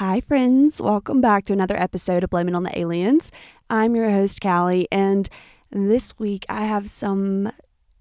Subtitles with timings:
[0.00, 0.80] Hi, friends.
[0.80, 3.30] Welcome back to another episode of Blame It on the Aliens.
[3.68, 5.28] I'm your host, Callie, and
[5.70, 7.52] this week I have some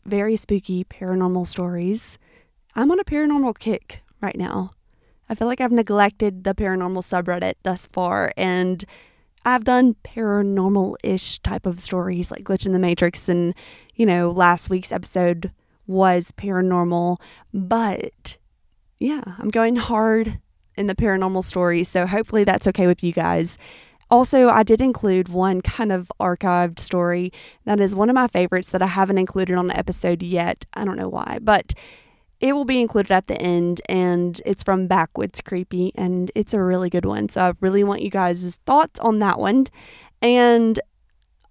[0.06, 2.18] very spooky paranormal stories.
[2.74, 4.72] I'm on a paranormal kick right now.
[5.28, 8.86] I feel like I've neglected the paranormal subreddit thus far, and
[9.44, 13.54] I've done paranormal ish type of stories like Glitch in the Matrix, and
[13.94, 15.52] you know, last week's episode
[15.86, 17.18] was paranormal,
[17.54, 18.38] but
[19.00, 20.40] yeah, I'm going hard
[20.80, 21.90] in the paranormal stories.
[21.90, 23.58] So hopefully that's okay with you guys.
[24.10, 27.32] Also, I did include one kind of archived story
[27.66, 30.66] that is one of my favorites that I haven't included on the episode yet.
[30.74, 31.74] I don't know why, but
[32.40, 36.62] it will be included at the end and it's from Backwoods Creepy and it's a
[36.62, 37.30] really good one.
[37.30, 39.66] So I really want you guys' thoughts on that one.
[40.22, 40.80] And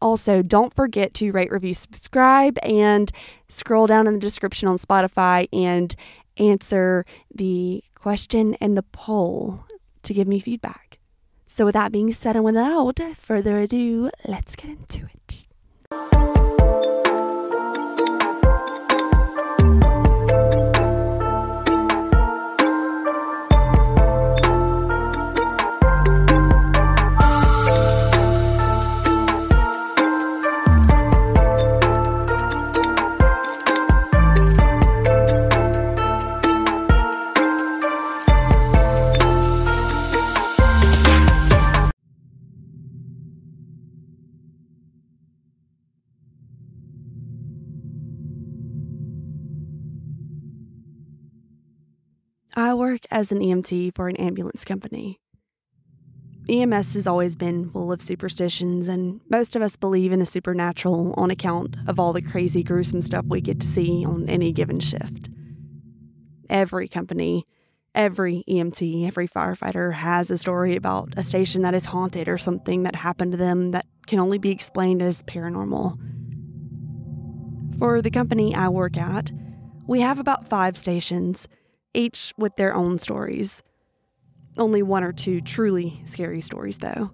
[0.00, 3.10] also, don't forget to rate, review, subscribe, and
[3.48, 5.94] scroll down in the description on Spotify and
[6.38, 9.64] answer the question and the poll
[10.02, 10.98] to give me feedback.
[11.46, 16.27] So, with that being said, and without further ado, let's get into it.
[52.58, 55.20] I work as an EMT for an ambulance company.
[56.50, 61.14] EMS has always been full of superstitions, and most of us believe in the supernatural
[61.16, 64.80] on account of all the crazy, gruesome stuff we get to see on any given
[64.80, 65.28] shift.
[66.50, 67.46] Every company,
[67.94, 72.82] every EMT, every firefighter has a story about a station that is haunted or something
[72.82, 75.96] that happened to them that can only be explained as paranormal.
[77.78, 79.30] For the company I work at,
[79.86, 81.46] we have about five stations
[81.98, 83.62] each with their own stories.
[84.56, 87.10] Only one or two truly scary stories, though.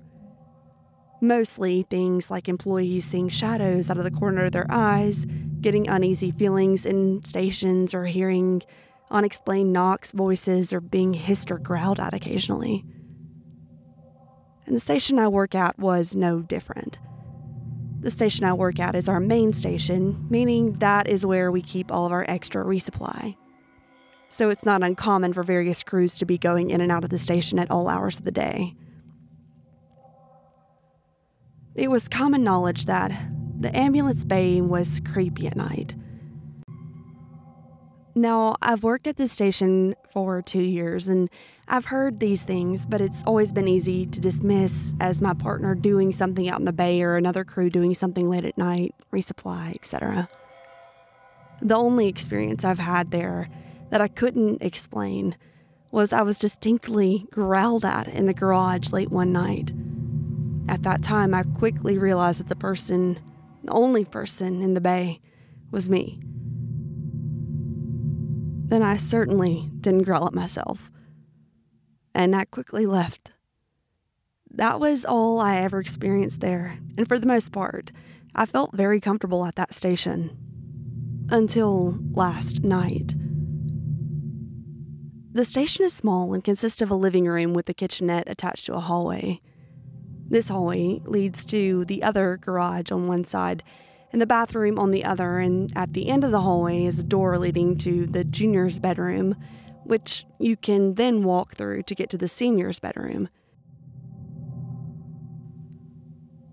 [1.21, 5.27] Mostly things like employees seeing shadows out of the corner of their eyes,
[5.61, 8.63] getting uneasy feelings in stations, or hearing
[9.11, 12.85] unexplained knocks, voices, or being hissed or growled at occasionally.
[14.67, 16.99] And the station I work at was no different.
[18.01, 21.91] The station I work at is our main station, meaning that is where we keep
[21.91, 23.37] all of our extra resupply
[24.35, 27.19] so it's not uncommon for various crews to be going in and out of the
[27.19, 28.75] station at all hours of the day.
[31.77, 33.13] It was common knowledge that
[33.61, 35.95] the ambulance bay was creepy at night.
[38.17, 41.31] Now, I've worked at this station for two years and
[41.69, 46.11] I've heard these things, but it's always been easy to dismiss as my partner doing
[46.11, 50.29] something out in the bay or another crew doing something late at night, resupply, etc.
[51.63, 53.49] The only experience I've had there
[53.95, 55.37] that I couldn't explain
[55.93, 59.71] was I was distinctly growled at in the garage late one night.
[60.67, 63.21] At that time, I quickly realized that the person,
[63.63, 65.21] the only person in the bay,
[65.71, 66.19] was me.
[68.67, 70.91] Then I certainly didn't growl at myself.
[72.17, 73.31] And I quickly left.
[74.51, 77.93] That was all I ever experienced there, and for the most part,
[78.35, 80.37] I felt very comfortable at that station.
[81.31, 83.15] Until last night.
[85.35, 88.75] The station is small and consists of a living room with a kitchenette attached to
[88.75, 89.41] a hallway.
[90.29, 93.65] This hallway leads to the other garage on one side
[94.13, 97.03] and the bathroom on the other, and at the end of the hallway is a
[97.03, 99.35] door leading to the junior's bedroom,
[99.83, 103.29] which you can then walk through to get to the senior's bedroom.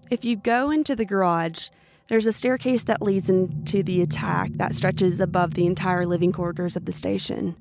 [0.09, 1.69] If you go into the garage,
[2.07, 6.75] there's a staircase that leads into the attack that stretches above the entire living quarters
[6.75, 7.55] of the station.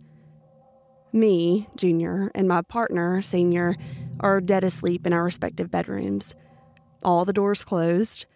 [1.13, 3.77] Me, Junior, and my partner, Senior,
[4.21, 6.35] are dead asleep in our respective bedrooms.
[7.03, 8.27] All the doors closed.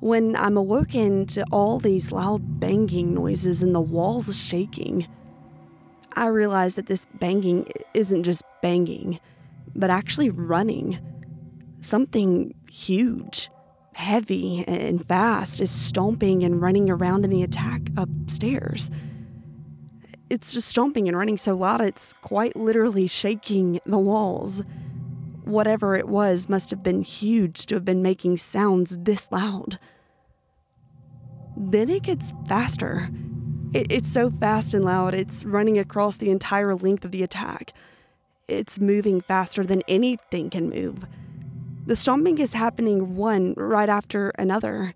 [0.00, 5.06] When I'm awoken to all these loud banging noises and the walls shaking,
[6.12, 9.18] I realize that this banging isn't just banging,
[9.74, 10.98] but actually running.
[11.80, 13.50] Something huge,
[13.94, 18.90] heavy, and fast is stomping and running around in the attack upstairs
[20.34, 24.62] it's just stomping and running so loud it's quite literally shaking the walls.
[25.44, 29.78] Whatever it was must have been huge to have been making sounds this loud.
[31.56, 33.08] Then it gets faster.
[33.72, 37.72] It, it's so fast and loud, it's running across the entire length of the attack.
[38.48, 41.06] it's moving faster than anything can move.
[41.86, 44.94] The stomping is happening one right after another.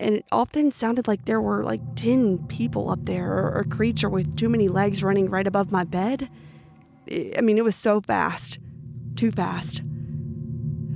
[0.00, 4.08] And it often sounded like there were like 10 people up there or a creature
[4.08, 6.28] with too many legs running right above my bed.
[7.10, 8.58] I mean, it was so fast.
[9.16, 9.82] Too fast.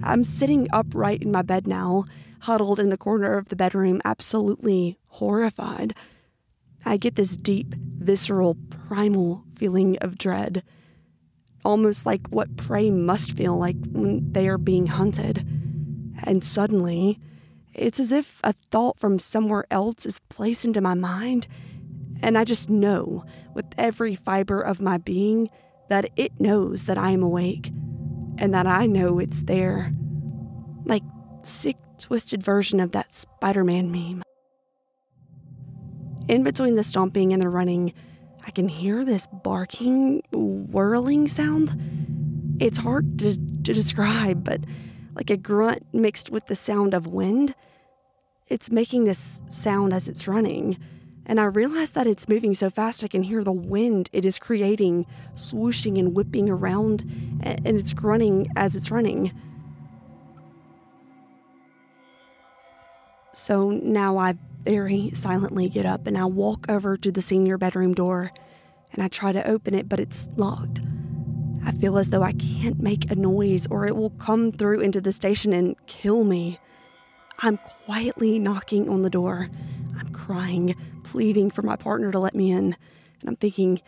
[0.05, 2.05] I'm sitting upright in my bed now,
[2.41, 5.95] huddled in the corner of the bedroom, absolutely horrified.
[6.85, 10.65] I get this deep, visceral, primal feeling of dread,
[11.65, 15.47] almost like what prey must feel like when they are being hunted.
[16.25, 17.21] And suddenly,
[17.75, 21.47] it's as if a thought from somewhere else is placed into my mind,
[22.23, 23.25] and I just know
[23.55, 25.51] with every fiber of my being
[25.89, 27.71] that it knows that I am awake
[28.39, 29.93] and that I know it's there.
[30.85, 31.03] Like
[31.43, 34.23] sick, twisted version of that Spider Man meme.
[36.29, 37.93] In between the stomping and the running,
[38.47, 41.77] I can hear this barking, whirling sound.
[42.61, 44.65] It's hard to, to describe, but
[45.15, 47.55] like a grunt mixed with the sound of wind.
[48.49, 50.79] It's making this sound as it's running,
[51.27, 54.39] and I realize that it's moving so fast I can hear the wind it is
[54.39, 55.07] creating
[55.37, 57.03] swooshing and whipping around,
[57.43, 59.33] and it's grunting as it's running.
[63.35, 67.95] So now I very silently get up and I walk over to the senior bedroom
[67.95, 68.31] door
[68.93, 70.81] and I try to open it, but it's locked.
[71.65, 75.01] I feel as though I can't make a noise or it will come through into
[75.01, 76.59] the station and kill me.
[77.39, 79.49] I'm quietly knocking on the door.
[79.99, 80.75] I'm crying,
[81.05, 82.77] pleading for my partner to let me in.
[83.21, 83.81] And I'm thinking,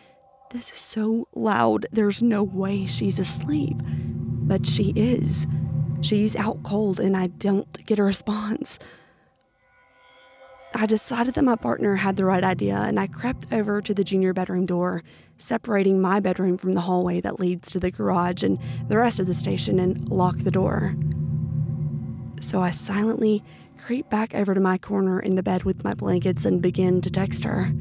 [0.50, 3.76] this is so loud, there's no way she's asleep.
[3.82, 5.46] But she is.
[6.00, 8.78] She's out cold and I don't get a response.
[10.76, 14.02] I decided that my partner had the right idea and I crept over to the
[14.02, 15.04] junior bedroom door,
[15.38, 19.26] separating my bedroom from the hallway that leads to the garage and the rest of
[19.26, 20.96] the station, and locked the door.
[22.40, 23.44] So I silently
[23.78, 27.10] creep back over to my corner in the bed with my blankets and begin to
[27.10, 27.72] text her.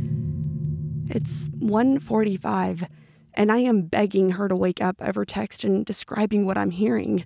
[1.08, 2.88] It's 1:45
[3.34, 7.24] and I am begging her to wake up over text and describing what I'm hearing.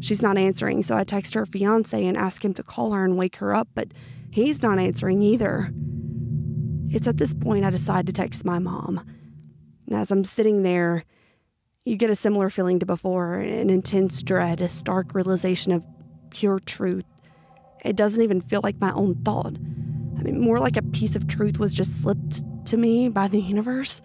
[0.00, 3.18] She's not answering, so I text her fiance and ask him to call her and
[3.18, 3.92] wake her up, but
[4.30, 5.70] He's not answering either.
[6.86, 9.04] It's at this point I decide to text my mom.
[9.90, 11.04] As I'm sitting there,
[11.84, 15.86] you get a similar feeling to before an intense dread, a stark realization of
[16.30, 17.04] pure truth.
[17.84, 19.56] It doesn't even feel like my own thought.
[20.18, 23.40] I mean, more like a piece of truth was just slipped to me by the
[23.40, 24.00] universe.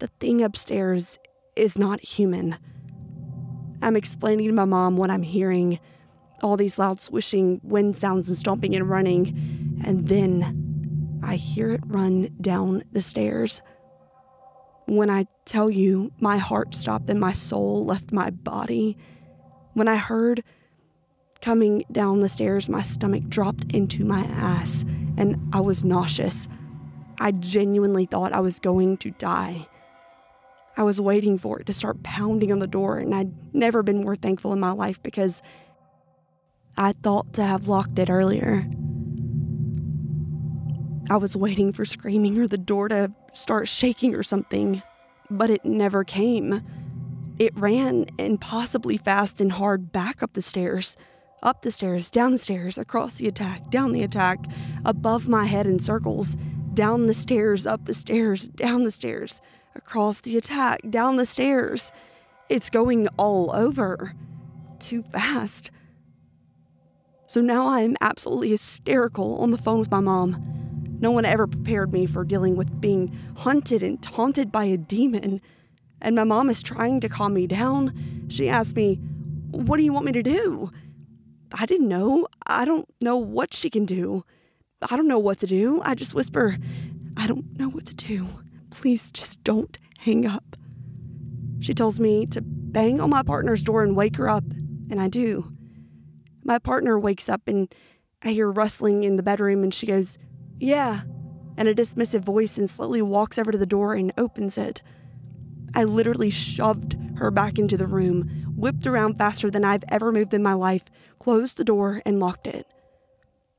[0.00, 1.18] The thing upstairs
[1.56, 2.56] is not human.
[3.80, 5.78] I'm explaining to my mom what I'm hearing
[6.42, 11.80] all these loud swishing wind sounds and stomping and running, and then I hear it
[11.86, 13.62] run down the stairs.
[14.86, 18.98] When I tell you, my heart stopped and my soul left my body.
[19.74, 20.42] When I heard
[21.40, 24.84] coming down the stairs, my stomach dropped into my ass
[25.16, 26.48] and I was nauseous.
[27.18, 29.68] I genuinely thought I was going to die.
[30.76, 34.00] I was waiting for it to start pounding on the door, and I'd never been
[34.00, 35.42] more thankful in my life because
[36.76, 38.66] I thought to have locked it earlier.
[41.10, 44.82] I was waiting for screaming or the door to start shaking or something,
[45.30, 46.62] but it never came.
[47.38, 50.96] It ran impossibly fast and hard back up the stairs,
[51.42, 54.38] up the stairs, down the stairs, across the attack, down the attack,
[54.84, 56.36] above my head in circles,
[56.72, 59.40] down the stairs, up the stairs, down the stairs,
[59.74, 61.92] across the attack, down the stairs.
[62.48, 64.14] It's going all over.
[64.78, 65.70] Too fast.
[67.32, 70.36] So now I am absolutely hysterical on the phone with my mom.
[71.00, 75.40] No one ever prepared me for dealing with being hunted and taunted by a demon.
[76.02, 78.26] And my mom is trying to calm me down.
[78.28, 78.96] She asked me,
[79.50, 80.70] What do you want me to do?
[81.58, 82.28] I didn't know.
[82.46, 84.26] I don't know what she can do.
[84.82, 85.80] I don't know what to do.
[85.82, 86.58] I just whisper,
[87.16, 88.28] I don't know what to do.
[88.68, 90.54] Please just don't hang up.
[91.60, 94.44] She tells me to bang on my partner's door and wake her up,
[94.90, 95.51] and I do.
[96.44, 97.72] My partner wakes up and
[98.22, 100.18] I hear rustling in the bedroom and she goes,
[100.58, 101.02] Yeah,
[101.56, 104.82] and a dismissive voice and slowly walks over to the door and opens it.
[105.74, 110.34] I literally shoved her back into the room, whipped around faster than I've ever moved
[110.34, 110.84] in my life,
[111.18, 112.66] closed the door, and locked it.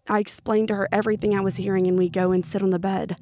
[0.08, 2.80] I explained to her everything I was hearing, and we go and sit on the
[2.80, 3.18] bed.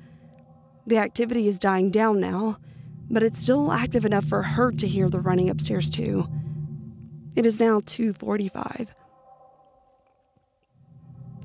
[0.86, 2.58] The activity is dying down now,
[3.10, 6.28] but it's still active enough for her to hear the running upstairs too.
[7.36, 8.88] It is now 2:45.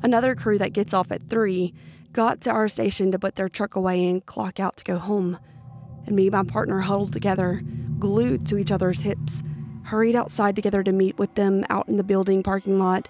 [0.06, 1.74] Another crew that gets off at 3
[2.12, 5.36] got to our station to put their truck away and clock out to go home.
[6.06, 7.60] And me and my partner huddled together,
[7.98, 9.42] glued to each other's hips,
[9.86, 13.08] hurried outside together to meet with them out in the building parking lot.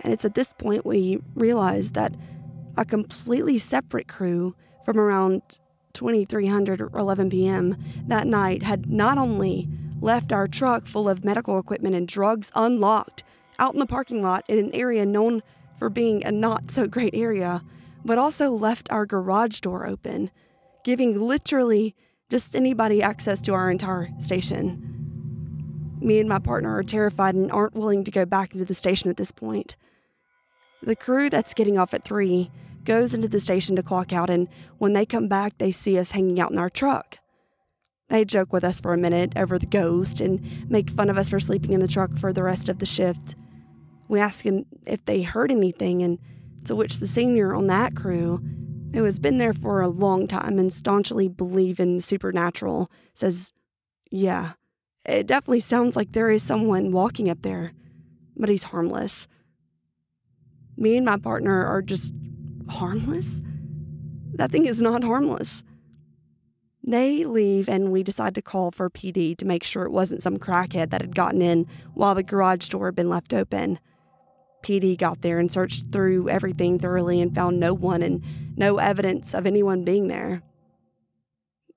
[0.00, 2.16] And it's at this point we realized that
[2.76, 5.42] a completely separate crew from around
[5.92, 7.76] 2300 or 11 p.m.
[8.08, 9.68] that night had not only
[10.00, 13.22] left our truck full of medical equipment and drugs unlocked
[13.60, 15.44] out in the parking lot in an area known
[15.78, 17.62] for being a not so great area,
[18.04, 20.30] but also left our garage door open,
[20.84, 21.94] giving literally
[22.30, 24.84] just anybody access to our entire station.
[26.00, 29.10] Me and my partner are terrified and aren't willing to go back into the station
[29.10, 29.76] at this point.
[30.82, 32.50] The crew that's getting off at 3
[32.84, 36.12] goes into the station to clock out, and when they come back, they see us
[36.12, 37.18] hanging out in our truck.
[38.08, 41.30] They joke with us for a minute over the ghost and make fun of us
[41.30, 43.34] for sleeping in the truck for the rest of the shift.
[44.08, 46.18] We ask them if they heard anything, and
[46.64, 48.42] to which the senior on that crew,
[48.94, 53.52] who has been there for a long time and staunchly believe in the supernatural, says,
[54.10, 54.52] Yeah,
[55.04, 57.72] it definitely sounds like there is someone walking up there,
[58.36, 59.28] but he's harmless.
[60.76, 62.14] Me and my partner are just
[62.68, 63.42] harmless?
[64.34, 65.64] That thing is not harmless.
[66.84, 70.38] They leave, and we decide to call for PD to make sure it wasn't some
[70.38, 73.78] crackhead that had gotten in while the garage door had been left open.
[74.62, 78.22] PD got there and searched through everything thoroughly and found no one and
[78.56, 80.42] no evidence of anyone being there.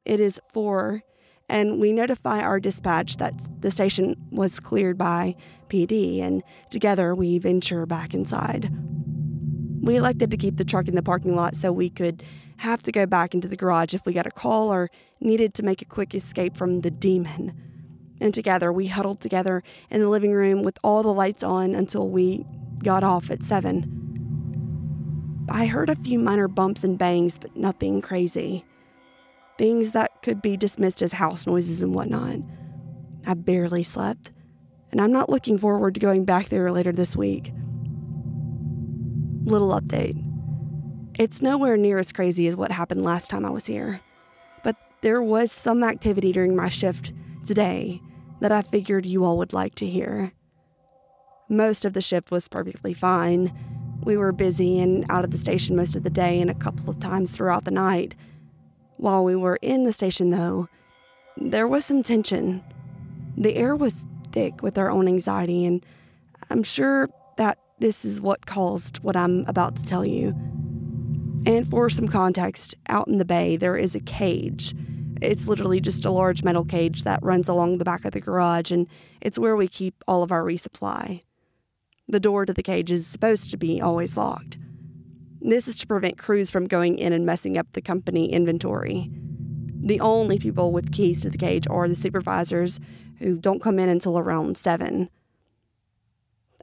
[0.03, 1.03] It is 4,
[1.47, 5.35] and we notify our dispatch that the station was cleared by
[5.69, 8.71] PD, and together we venture back inside.
[9.81, 12.23] We elected to keep the truck in the parking lot so we could
[12.57, 15.63] have to go back into the garage if we got a call or needed to
[15.63, 17.53] make a quick escape from the demon.
[18.19, 22.07] And together we huddled together in the living room with all the lights on until
[22.07, 22.45] we
[22.83, 25.45] got off at 7.
[25.49, 28.65] I heard a few minor bumps and bangs, but nothing crazy.
[29.57, 32.37] Things that could be dismissed as house noises and whatnot.
[33.25, 34.31] I barely slept,
[34.91, 37.53] and I'm not looking forward to going back there later this week.
[39.43, 40.17] Little update.
[41.19, 43.99] It's nowhere near as crazy as what happened last time I was here,
[44.63, 48.01] but there was some activity during my shift today
[48.39, 50.31] that I figured you all would like to hear.
[51.51, 53.51] Most of the shift was perfectly fine.
[54.05, 56.89] We were busy and out of the station most of the day and a couple
[56.89, 58.15] of times throughout the night.
[58.95, 60.69] While we were in the station, though,
[61.35, 62.63] there was some tension.
[63.35, 65.85] The air was thick with our own anxiety, and
[66.49, 70.29] I'm sure that this is what caused what I'm about to tell you.
[71.45, 74.73] And for some context, out in the bay, there is a cage.
[75.21, 78.71] It's literally just a large metal cage that runs along the back of the garage,
[78.71, 78.87] and
[79.19, 81.23] it's where we keep all of our resupply.
[82.11, 84.57] The door to the cage is supposed to be always locked.
[85.39, 89.09] This is to prevent crews from going in and messing up the company inventory.
[89.81, 92.81] The only people with keys to the cage are the supervisors,
[93.19, 95.09] who don't come in until around 7.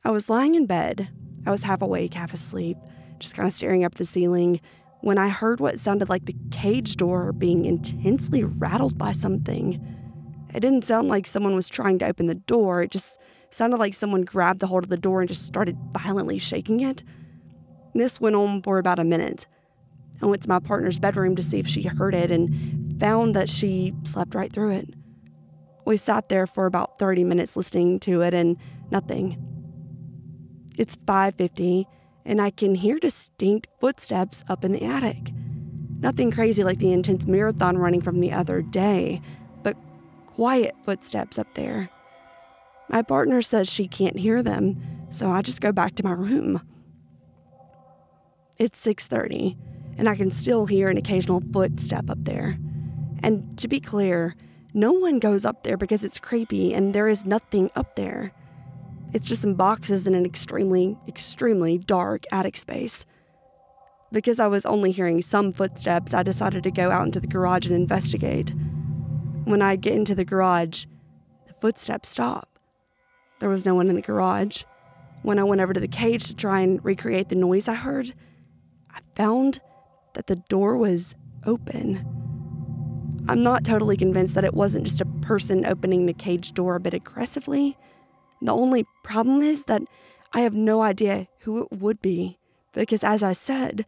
[0.04, 1.08] I was lying in bed.
[1.46, 2.76] I was half awake, half asleep,
[3.18, 4.60] just kind of staring up the ceiling
[5.00, 9.82] when I heard what sounded like the cage door being intensely rattled by something.
[10.54, 13.18] It didn't sound like someone was trying to open the door, it just
[13.50, 17.02] sounded like someone grabbed a hold of the door and just started violently shaking it.
[17.94, 19.46] This went on for about a minute.
[20.22, 23.48] I went to my partner's bedroom to see if she heard it and found that
[23.48, 24.88] she slept right through it.
[25.84, 28.56] We sat there for about 30 minutes listening to it and
[28.90, 29.36] nothing.
[30.76, 31.86] It's 5:50
[32.24, 35.32] and I can hear distinct footsteps up in the attic.
[36.00, 39.20] Nothing crazy like the intense marathon running from the other day,
[39.62, 39.76] but
[40.26, 41.88] quiet footsteps up there.
[42.88, 44.80] My partner says she can't hear them,
[45.10, 46.60] so I just go back to my room.
[48.58, 49.56] It's 6:30,
[49.96, 52.58] and I can still hear an occasional footstep up there.
[53.22, 54.34] And to be clear,
[54.74, 58.32] no one goes up there because it's creepy and there is nothing up there.
[59.12, 63.06] It's just some boxes in an extremely, extremely dark attic space.
[64.12, 67.66] Because I was only hearing some footsteps, I decided to go out into the garage
[67.66, 68.54] and investigate.
[69.44, 70.86] When I get into the garage,
[71.46, 72.57] the footsteps stop.
[73.40, 74.64] There was no one in the garage.
[75.22, 78.12] When I went over to the cage to try and recreate the noise I heard,
[78.90, 79.60] I found
[80.14, 81.14] that the door was
[81.44, 82.04] open.
[83.28, 86.80] I'm not totally convinced that it wasn't just a person opening the cage door a
[86.80, 87.76] bit aggressively.
[88.40, 89.82] The only problem is that
[90.32, 92.38] I have no idea who it would be,
[92.72, 93.86] because as I said,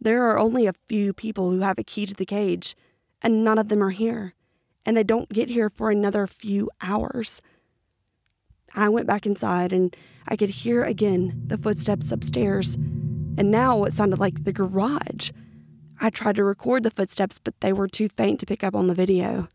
[0.00, 2.76] there are only a few people who have a key to the cage,
[3.20, 4.34] and none of them are here,
[4.86, 7.42] and they don't get here for another few hours.
[8.74, 9.94] I went back inside and
[10.26, 15.30] I could hear again the footsteps upstairs, and now it sounded like the garage.
[16.00, 18.86] I tried to record the footsteps, but they were too faint to pick up on
[18.86, 19.48] the video.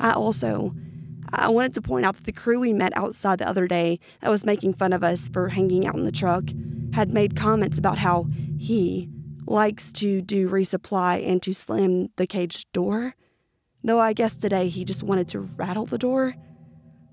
[0.00, 0.74] I also
[1.34, 4.30] I wanted to point out that the crew we met outside the other day that
[4.30, 6.44] was making fun of us for hanging out in the truck
[6.92, 8.26] had made comments about how
[8.58, 9.08] he
[9.46, 13.14] likes to do resupply and to slam the cage door.
[13.82, 16.34] Though I guess today he just wanted to rattle the door.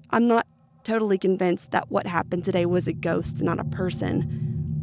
[0.09, 0.45] I'm not
[0.83, 4.27] totally convinced that what happened today was a ghost and not a person,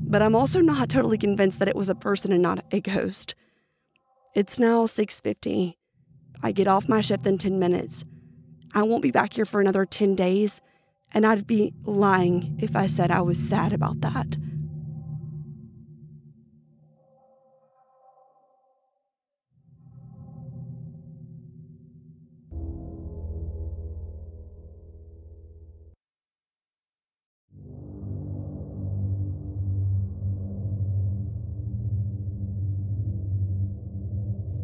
[0.09, 3.35] but I'm also not totally convinced that it was a person and not a ghost.
[4.35, 5.79] It's now 6:50.
[6.43, 8.05] I get off my shift in 10 minutes.
[8.75, 10.61] I won't be back here for another 10 days,
[11.15, 14.37] and I'd be lying if I said I was sad about that.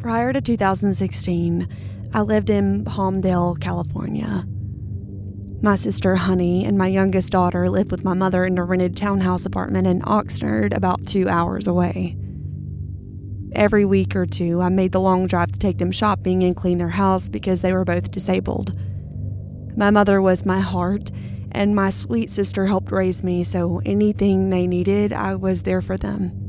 [0.03, 4.43] Prior to 2016, I lived in Palmdale, California.
[5.61, 9.45] My sister Honey and my youngest daughter lived with my mother in a rented townhouse
[9.45, 12.17] apartment in Oxnard, about two hours away.
[13.55, 16.79] Every week or two, I made the long drive to take them shopping and clean
[16.79, 18.77] their house because they were both disabled.
[19.77, 21.11] My mother was my heart,
[21.53, 25.95] and my sweet sister helped raise me, so anything they needed, I was there for
[25.95, 26.42] them.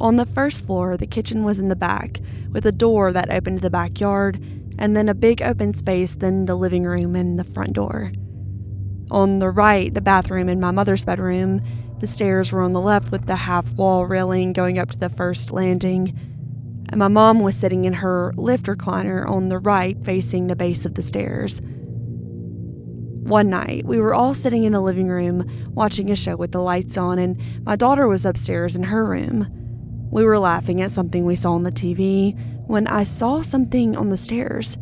[0.00, 2.20] On the first floor, the kitchen was in the back,
[2.52, 4.40] with a door that opened to the backyard,
[4.78, 8.12] and then a big open space, then the living room and the front door.
[9.10, 11.60] On the right, the bathroom and my mother's bedroom.
[12.00, 15.08] The stairs were on the left with the half wall railing going up to the
[15.08, 16.16] first landing.
[16.90, 20.84] And my mom was sitting in her lift recliner on the right, facing the base
[20.84, 21.60] of the stairs.
[23.24, 26.62] One night, we were all sitting in the living room watching a show with the
[26.62, 29.67] lights on, and my daughter was upstairs in her room.
[30.10, 34.08] We were laughing at something we saw on the TV when I saw something on
[34.08, 34.78] the stairs.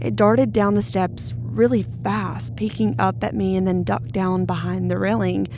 [0.00, 4.44] It darted down the steps really fast, peeking up at me and then ducked down
[4.44, 5.48] behind the railing,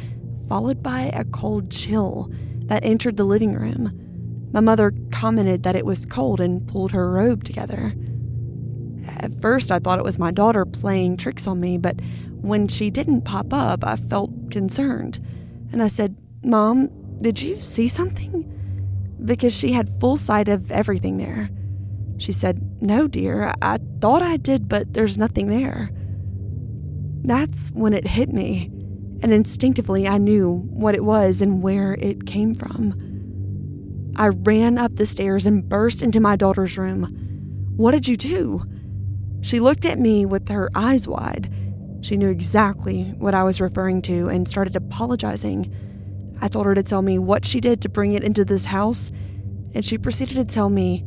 [0.49, 2.31] followed by a cold chill
[2.66, 4.49] that entered the living room.
[4.53, 7.94] My mother commented that it was cold and pulled her robe together.
[9.07, 12.01] At first, I thought it was my daughter playing tricks on me, but
[12.40, 15.18] when she didn't pop up, I felt concerned.
[15.73, 16.88] And I said, Mom,
[17.21, 18.55] did you see something?
[19.24, 21.50] Because she had full sight of everything there.
[22.18, 25.90] She said, No, dear, I thought I did, but there's nothing there.
[27.22, 28.70] That's when it hit me,
[29.22, 32.94] and instinctively I knew what it was and where it came from.
[34.16, 37.04] I ran up the stairs and burst into my daughter's room.
[37.76, 38.64] What did you do?
[39.40, 41.52] She looked at me with her eyes wide.
[42.00, 45.72] She knew exactly what I was referring to and started apologizing.
[46.40, 49.11] I told her to tell me what she did to bring it into this house,
[49.74, 51.05] and she proceeded to tell me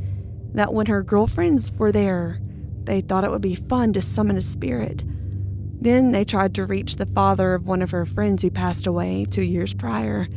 [0.53, 2.39] that when her girlfriends were there,
[2.83, 5.03] they thought it would be fun to summon a spirit.
[5.79, 9.25] Then they tried to reach the father of one of her friends who passed away
[9.25, 10.27] two years prior,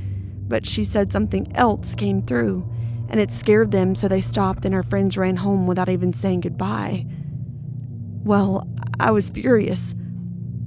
[0.47, 2.71] but she said something else came through,
[3.09, 6.41] and it scared them, so they stopped and her friends ran home without even saying
[6.41, 7.05] goodbye.
[8.23, 8.67] Well,
[9.01, 9.95] I was furious.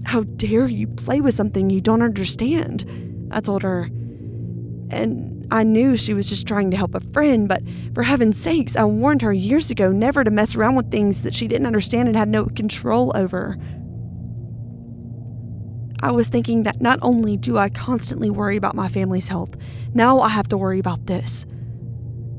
[0.05, 2.85] How dare you play with something you don't understand?
[3.31, 3.89] I told her.
[4.89, 7.61] And I knew she was just trying to help a friend, but
[7.93, 11.33] for heaven's sakes, I warned her years ago never to mess around with things that
[11.33, 13.57] she didn't understand and had no control over.
[16.01, 19.55] I was thinking that not only do I constantly worry about my family's health,
[19.93, 21.45] now I have to worry about this.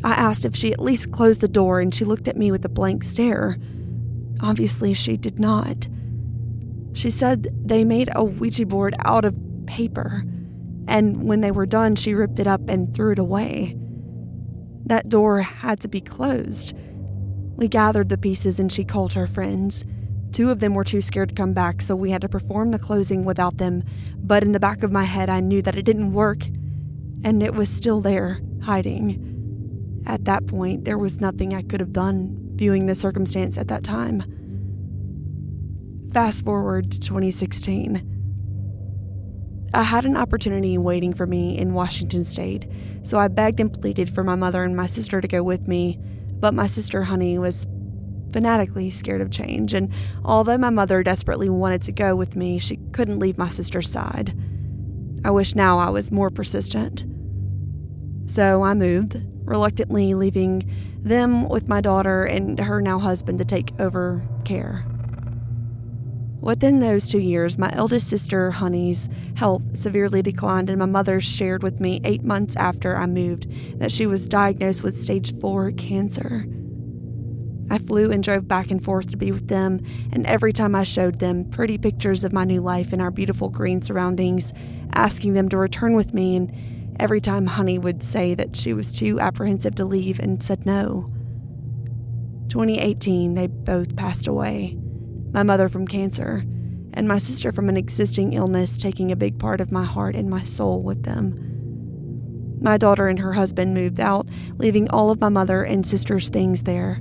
[0.04, 2.64] I asked if she at least closed the door, and she looked at me with
[2.64, 3.58] a blank stare.
[4.40, 5.88] Obviously, she did not.
[6.92, 10.24] She said they made a Ouija board out of paper
[10.88, 13.76] and when they were done, she ripped it up and threw it away.
[14.86, 16.74] That door had to be closed.
[17.56, 19.84] We gathered the pieces and she called her friends.
[20.32, 22.78] Two of them were too scared to come back, so we had to perform the
[22.78, 23.84] closing without them.
[24.16, 26.46] But in the back of my head, I knew that it didn't work,
[27.22, 30.02] and it was still there, hiding.
[30.06, 33.84] At that point, there was nothing I could have done, viewing the circumstance at that
[33.84, 34.22] time.
[36.12, 38.17] Fast forward to 2016.
[39.74, 42.66] I had an opportunity waiting for me in Washington state,
[43.02, 45.98] so I begged and pleaded for my mother and my sister to go with me,
[46.40, 47.66] but my sister, Honey, was
[48.32, 49.92] fanatically scared of change, and
[50.24, 54.34] although my mother desperately wanted to go with me, she couldn't leave my sister's side.
[55.24, 57.04] I wish now I was more persistent.
[58.26, 60.62] So I moved, reluctantly leaving
[61.02, 64.84] them with my daughter and her now husband to take over care.
[66.40, 71.64] Within those two years, my eldest sister, Honey's, health severely declined, and my mother shared
[71.64, 73.48] with me eight months after I moved
[73.80, 76.46] that she was diagnosed with stage four cancer.
[77.70, 79.80] I flew and drove back and forth to be with them,
[80.12, 83.48] and every time I showed them pretty pictures of my new life and our beautiful
[83.48, 84.52] green surroundings,
[84.94, 88.96] asking them to return with me, and every time Honey would say that she was
[88.96, 91.12] too apprehensive to leave and said no.
[92.48, 94.78] 2018, they both passed away
[95.32, 96.44] my mother from cancer,
[96.94, 100.28] and my sister from an existing illness, taking a big part of my heart and
[100.28, 101.44] my soul with them.
[102.60, 106.64] My daughter and her husband moved out, leaving all of my mother and sister's things
[106.64, 107.00] there.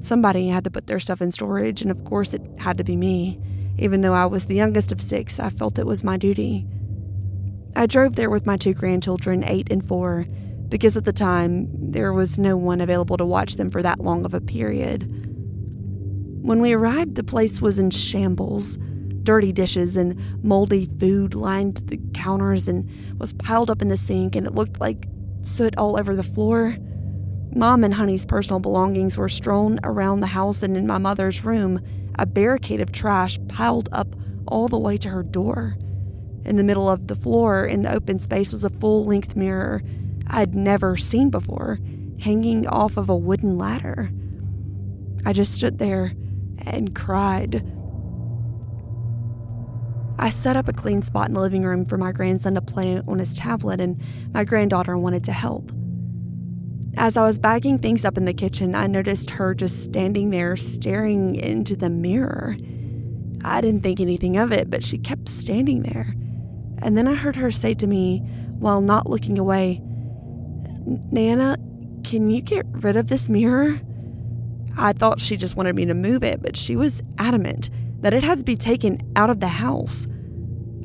[0.00, 2.96] Somebody had to put their stuff in storage, and of course, it had to be
[2.96, 3.38] me.
[3.78, 6.66] Even though I was the youngest of six, I felt it was my duty.
[7.76, 10.26] I drove there with my two grandchildren, eight and four,
[10.68, 14.24] because at the time there was no one available to watch them for that long
[14.24, 15.29] of a period.
[16.42, 18.78] When we arrived, the place was in shambles.
[19.24, 24.34] Dirty dishes and moldy food lined the counters and was piled up in the sink,
[24.34, 25.06] and it looked like
[25.42, 26.78] soot all over the floor.
[27.54, 31.78] Mom and Honey's personal belongings were strewn around the house, and in my mother's room,
[32.18, 34.16] a barricade of trash piled up
[34.48, 35.76] all the way to her door.
[36.46, 39.82] In the middle of the floor, in the open space, was a full length mirror
[40.26, 41.78] I'd never seen before,
[42.18, 44.10] hanging off of a wooden ladder.
[45.26, 46.14] I just stood there
[46.66, 47.64] and cried.
[50.18, 53.00] I set up a clean spot in the living room for my grandson to play
[53.08, 53.98] on his tablet, and
[54.34, 55.72] my granddaughter wanted to help.
[56.96, 60.56] As I was bagging things up in the kitchen, I noticed her just standing there
[60.56, 62.56] staring into the mirror.
[63.42, 66.14] I didn't think anything of it, but she kept standing there.
[66.82, 68.18] And then I heard her say to me,
[68.58, 69.80] while not looking away,
[70.84, 71.56] Nana,
[72.04, 73.80] can you get rid of this mirror?
[74.76, 78.22] I thought she just wanted me to move it, but she was adamant that it
[78.22, 80.06] had to be taken out of the house.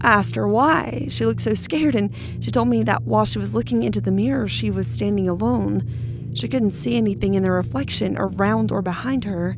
[0.02, 1.08] I asked her why.
[1.10, 4.12] She looked so scared, and she told me that while she was looking into the
[4.12, 6.32] mirror, she was standing alone.
[6.36, 9.56] She couldn't see anything in the reflection around or behind her,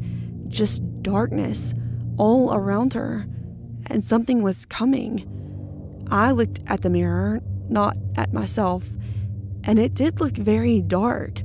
[0.47, 1.73] just darkness
[2.17, 3.27] all around her,
[3.87, 5.25] and something was coming.
[6.09, 8.85] I looked at the mirror, not at myself,
[9.63, 11.41] and it did look very dark.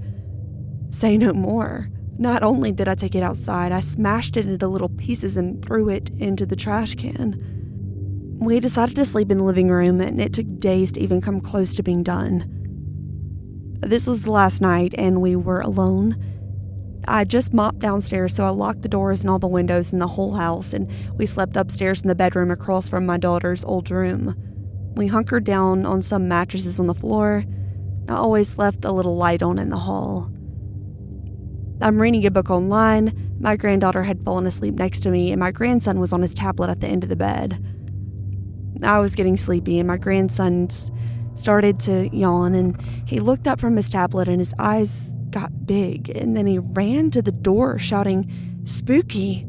[0.90, 1.88] Say no more.
[2.18, 5.88] Not only did I take it outside, I smashed it into little pieces and threw
[5.88, 8.38] it into the trash can.
[8.38, 11.40] We decided to sleep in the living room, and it took days to even come
[11.40, 12.48] close to being done.
[13.80, 16.16] This was the last night, and we were alone.
[17.08, 20.06] I just mopped downstairs, so I locked the doors and all the windows in the
[20.06, 24.36] whole house, and we slept upstairs in the bedroom across from my daughter's old room.
[24.94, 27.44] We hunkered down on some mattresses on the floor.
[28.08, 30.31] I always left a little light on in the hall.
[31.82, 33.36] I'm reading a book online.
[33.40, 36.70] My granddaughter had fallen asleep next to me, and my grandson was on his tablet
[36.70, 37.60] at the end of the bed.
[38.84, 40.68] I was getting sleepy, and my grandson
[41.34, 46.08] started to yawn, and he looked up from his tablet, and his eyes got big,
[46.10, 48.30] and then he ran to the door, shouting,
[48.64, 49.44] Spooky!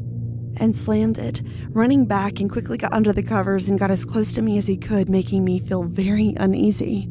[0.56, 4.32] and slammed it, running back and quickly got under the covers and got as close
[4.32, 7.08] to me as he could, making me feel very uneasy.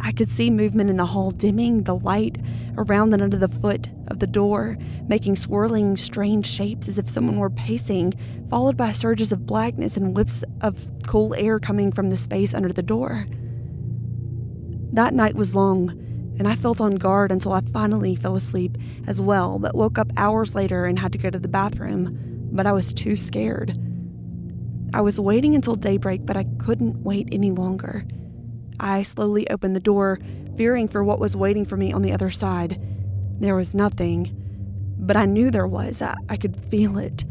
[0.00, 2.36] I could see movement in the hall, dimming the light
[2.76, 7.38] around and under the foot of the door, making swirling, strange shapes as if someone
[7.38, 8.14] were pacing,
[8.48, 12.72] followed by surges of blackness and whiffs of cool air coming from the space under
[12.72, 13.26] the door.
[14.92, 15.90] That night was long,
[16.38, 20.12] and I felt on guard until I finally fell asleep as well, but woke up
[20.16, 23.76] hours later and had to go to the bathroom, but I was too scared.
[24.94, 28.04] I was waiting until daybreak, but I couldn't wait any longer.
[28.80, 30.18] I slowly opened the door,
[30.56, 32.80] fearing for what was waiting for me on the other side.
[33.40, 34.34] There was nothing,
[34.98, 36.02] but I knew there was.
[36.02, 37.24] I, I could feel it.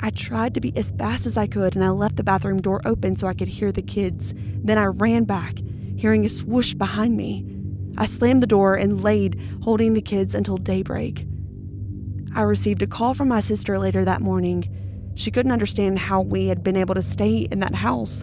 [0.00, 2.82] I tried to be as fast as I could and I left the bathroom door
[2.84, 4.34] open so I could hear the kids.
[4.36, 5.58] Then I ran back,
[5.96, 7.46] hearing a swoosh behind me.
[7.96, 11.26] I slammed the door and laid, holding the kids until daybreak.
[12.34, 14.68] I received a call from my sister later that morning.
[15.14, 18.22] She couldn't understand how we had been able to stay in that house.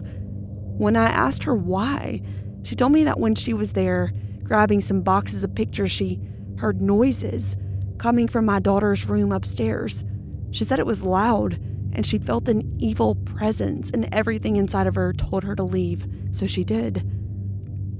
[0.76, 2.20] When I asked her why,
[2.62, 6.20] she told me that when she was there grabbing some boxes of pictures, she
[6.58, 7.56] heard noises
[7.98, 10.04] coming from my daughter's room upstairs.
[10.50, 11.58] She said it was loud
[11.94, 16.06] and she felt an evil presence, and everything inside of her told her to leave,
[16.32, 17.08] so she did.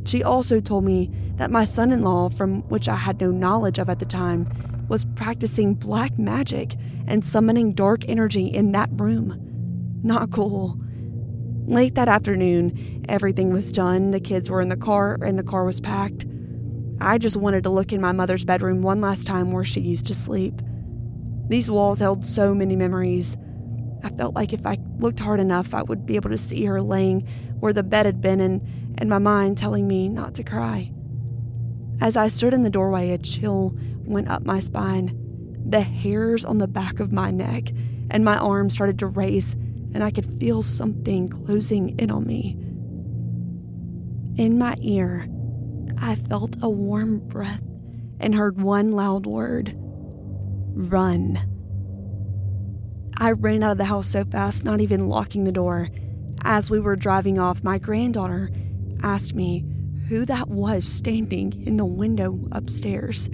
[0.04, 3.78] She also told me that my son in law, from which I had no knowledge
[3.78, 4.48] of at the time,
[4.88, 6.74] was practicing black magic
[7.06, 10.00] and summoning dark energy in that room.
[10.02, 10.78] Not cool.
[11.66, 14.11] Late that afternoon, everything was done.
[14.11, 16.27] The kids were in the car, and the car was packed.
[17.00, 20.07] I just wanted to look in my mother's bedroom one last time where she used
[20.07, 20.61] to sleep.
[21.48, 23.37] These walls held so many memories.
[24.03, 26.83] I felt like if I looked hard enough, I would be able to see her
[26.83, 27.27] laying
[27.61, 28.61] where the bed had been and,
[28.98, 30.92] and my mind telling me not to cry.
[32.00, 33.74] As I stood in the doorway, a chill
[34.05, 35.18] went up my spine.
[35.66, 37.70] The hairs on the back of my neck
[38.11, 39.57] and my arms started to raise,
[39.94, 42.57] and I could feel something closing in on me.
[44.37, 45.28] In my ear,
[45.96, 47.62] I felt a warm breath
[48.18, 49.74] and heard one loud word
[50.74, 51.38] run.
[53.16, 55.88] I ran out of the house so fast, not even locking the door.
[56.42, 58.50] As we were driving off, my granddaughter
[59.02, 59.64] asked me
[60.09, 63.30] who that was standing in the window upstairs.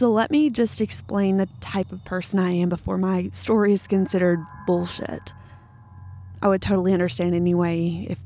[0.00, 3.86] So, let me just explain the type of person I am before my story is
[3.86, 5.34] considered bullshit.
[6.40, 8.18] I would totally understand anyway if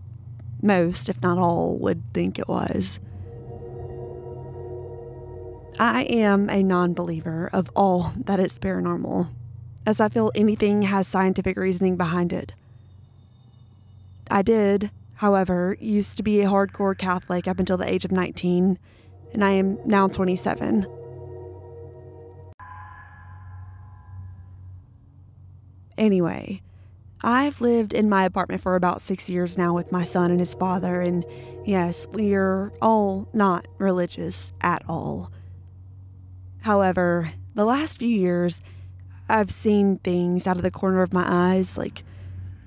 [0.63, 3.01] most, if not all, would think it was.
[5.77, 9.31] I am a non believer of all that is paranormal,
[9.85, 12.55] as I feel anything has scientific reasoning behind it.
[14.31, 18.79] I did, however, used to be a hardcore Catholic up until the age of 19,
[19.33, 20.87] and I am now 27.
[25.97, 26.61] Anyway,
[27.23, 30.55] I've lived in my apartment for about six years now with my son and his
[30.55, 31.25] father, and
[31.65, 35.33] yes, we're all not religious at all.
[36.63, 38.61] However, the last few years,
[39.29, 42.03] I've seen things out of the corner of my eyes, like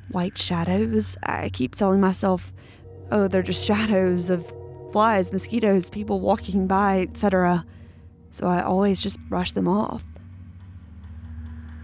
[0.10, 1.18] white shadows.
[1.24, 2.52] I keep telling myself,
[3.12, 4.52] oh, they're just shadows of
[4.92, 7.66] flies, mosquitoes, people walking by, etc.
[8.32, 10.04] So I always just brush them off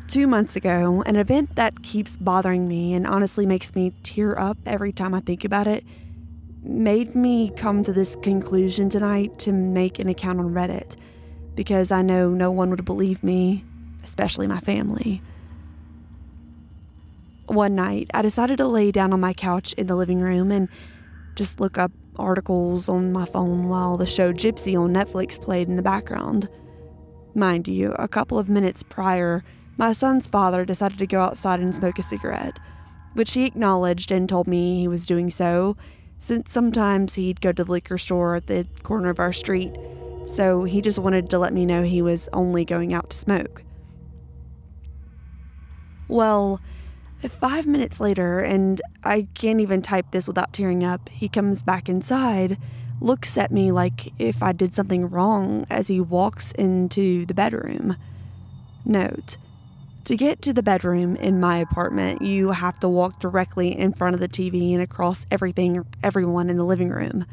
[0.08, 4.58] two months ago, an event that keeps bothering me and honestly makes me tear up
[4.66, 5.84] every time I think about it
[6.64, 10.96] made me come to this conclusion tonight to make an account on Reddit
[11.56, 13.64] because I know no one would believe me,
[14.04, 15.22] especially my family.
[17.48, 20.70] One night, I decided to lay down on my couch in the living room and
[21.36, 25.76] just look up articles on my phone while the show Gypsy on Netflix played in
[25.76, 26.48] the background.
[27.36, 29.44] Mind you, a couple of minutes prior,
[29.78, 32.60] my son's father decided to go outside and smoke a cigarette,
[33.14, 35.76] which he acknowledged and told me he was doing so,
[36.20, 39.76] since sometimes he'd go to the liquor store at the corner of our street,
[40.26, 43.64] so he just wanted to let me know he was only going out to smoke.
[46.08, 46.62] Well,
[47.28, 51.90] five minutes later, and I can't even type this without tearing up, he comes back
[51.90, 52.58] inside,
[53.02, 57.98] looks at me like if I did something wrong as he walks into the bedroom.
[58.86, 59.38] Note,
[60.06, 64.14] to get to the bedroom in my apartment, you have to walk directly in front
[64.14, 67.26] of the TV and across everything, everyone in the living room.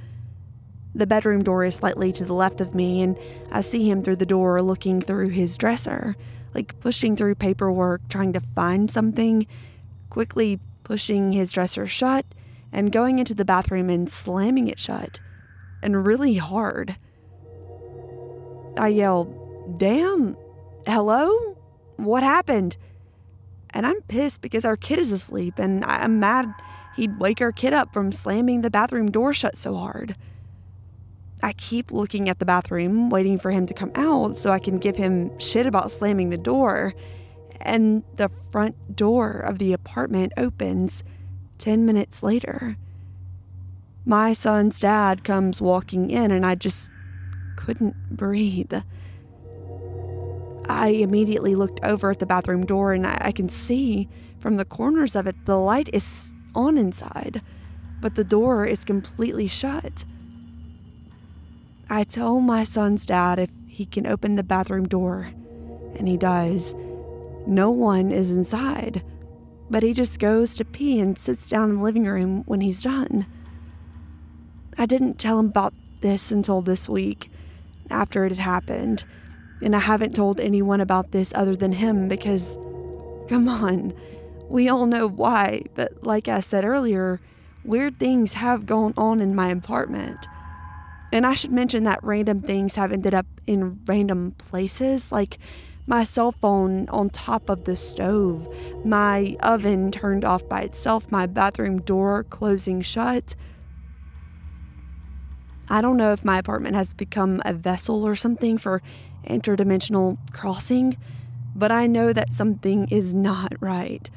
[0.95, 3.19] The bedroom door is slightly to the left of me, and
[3.51, 6.17] I see him through the door looking through his dresser,
[6.55, 9.47] like pushing through paperwork, trying to find something,
[10.09, 12.27] quickly pushing his dresser shut
[12.73, 15.19] and going into the bathroom and slamming it shut,
[15.83, 16.97] and really hard.
[18.79, 19.25] I yell,
[19.77, 20.37] Damn,
[20.87, 21.60] hello?
[22.05, 22.77] What happened?
[23.71, 26.53] And I'm pissed because our kid is asleep, and I'm mad
[26.97, 30.17] he'd wake our kid up from slamming the bathroom door shut so hard.
[31.43, 34.79] I keep looking at the bathroom, waiting for him to come out so I can
[34.79, 36.95] give him shit about slamming the door.
[37.63, 41.03] And the front door of the apartment opens
[41.59, 42.77] 10 minutes later.
[44.05, 46.91] My son's dad comes walking in, and I just
[47.57, 48.73] couldn't breathe.
[50.71, 54.65] I immediately looked over at the bathroom door and I, I can see from the
[54.65, 57.43] corners of it the light is on inside,
[58.01, 60.05] but the door is completely shut.
[61.89, 65.29] I tell my son's dad if he can open the bathroom door,
[65.97, 66.75] and he does.
[67.47, 69.03] No one is inside,
[69.69, 72.83] but he just goes to pee and sits down in the living room when he's
[72.83, 73.27] done.
[74.79, 77.29] I didn't tell him about this until this week,
[77.91, 79.05] after it had happened
[79.63, 82.57] and I haven't told anyone about this other than him because,
[83.29, 83.95] come on,
[84.49, 85.63] we all know why.
[85.75, 87.21] But like I said earlier,
[87.65, 90.27] weird things have gone on in my apartment.
[91.13, 95.39] And I should mention that random things have ended up in random places, like
[95.87, 98.49] my cell phone on top of the stove,
[98.85, 103.35] my oven turned off by itself, my bathroom door closing shut.
[105.69, 108.83] I don't know if my apartment has become a vessel or something for
[109.27, 110.97] interdimensional crossing,
[111.55, 114.09] but I know that something is not right.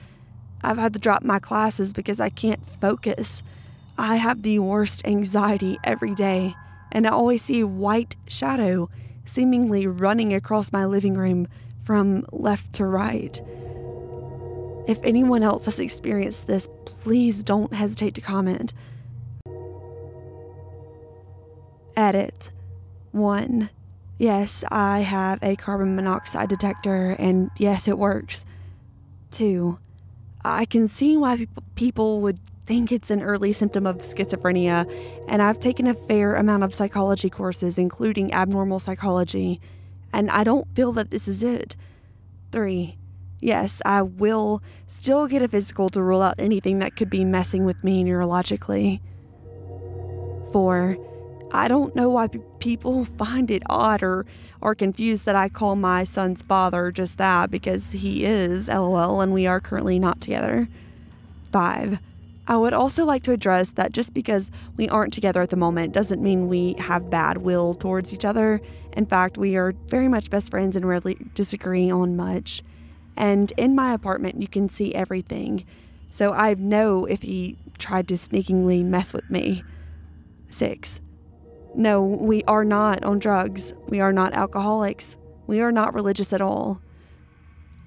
[0.63, 3.44] I've had to drop my classes because I can't focus.
[3.98, 6.56] I have the worst anxiety every day,
[6.92, 8.89] and I always see white shadow
[9.26, 11.48] seemingly running across my living room
[11.82, 13.42] from left to right.
[14.88, 18.74] If anyone else has experienced this, please don't hesitate to comment.
[21.96, 22.52] Edit
[23.12, 23.70] 1.
[24.17, 28.45] Yes, I have a carbon monoxide detector, and yes, it works.
[29.32, 29.80] 2.
[30.45, 34.89] I can see why people would think it's an early symptom of schizophrenia,
[35.28, 39.60] and I've taken a fair amount of psychology courses, including abnormal psychology,
[40.13, 41.76] and I don't feel that this is it.
[42.52, 42.97] 3.
[43.41, 47.65] Yes, I will still get a physical to rule out anything that could be messing
[47.65, 49.02] with me neurologically.
[50.54, 50.97] 4.
[51.54, 52.28] I don't know why
[52.60, 54.26] people find it odd or
[54.62, 59.34] are confused that I call my son's father just that because he is, lol, and
[59.34, 60.68] we are currently not together.
[61.52, 62.00] 5.
[62.46, 65.94] I would also like to address that just because we aren't together at the moment
[65.94, 68.60] doesn't mean we have bad will towards each other.
[68.94, 72.62] In fact, we are very much best friends and rarely disagree on much.
[73.16, 75.66] And in my apartment, you can see everything.
[76.10, 79.63] So I know if he tried to sneakingly mess with me.
[80.50, 81.00] 6.
[81.76, 83.74] No, we are not on drugs.
[83.88, 85.18] We are not alcoholics.
[85.48, 86.82] We are not religious at all.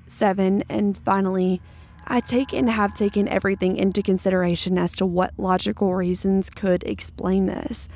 [0.08, 1.60] Seven, and finally,
[2.06, 7.46] I take and have taken everything into consideration as to what logical reasons could explain
[7.46, 7.88] this.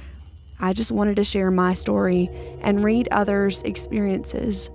[0.59, 2.29] I just wanted to share my story
[2.61, 4.71] and read others' experiences.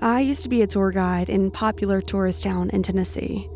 [0.00, 3.50] I used to be a tour guide in popular tourist town in Tennessee.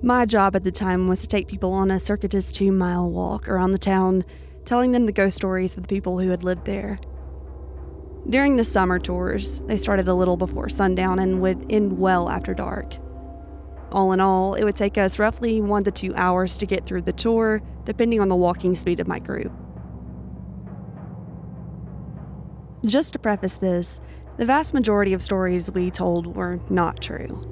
[0.00, 3.48] My job at the time was to take people on a circuitous two mile walk
[3.48, 4.24] around the town,
[4.64, 7.00] telling them the ghost stories of the people who had lived there.
[8.28, 12.54] During the summer tours, they started a little before sundown and would end well after
[12.54, 12.94] dark.
[13.90, 17.02] All in all, it would take us roughly one to two hours to get through
[17.02, 19.52] the tour, depending on the walking speed of my group.
[22.86, 24.00] Just to preface this,
[24.40, 27.46] the vast majority of stories we told were not true.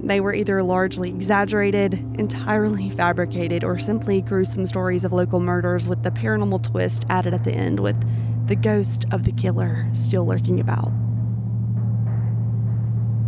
[0.00, 6.04] They were either largely exaggerated, entirely fabricated, or simply gruesome stories of local murders with
[6.04, 7.96] the paranormal twist added at the end with
[8.46, 10.92] the ghost of the killer still lurking about.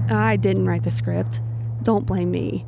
[0.09, 1.41] I didn't write the script.
[1.83, 2.65] Don't blame me.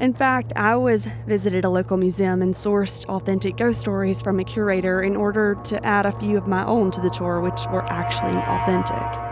[0.00, 4.44] In fact, I was visited a local museum and sourced authentic ghost stories from a
[4.44, 7.82] curator in order to add a few of my own to the tour, which were
[7.86, 9.27] actually authentic.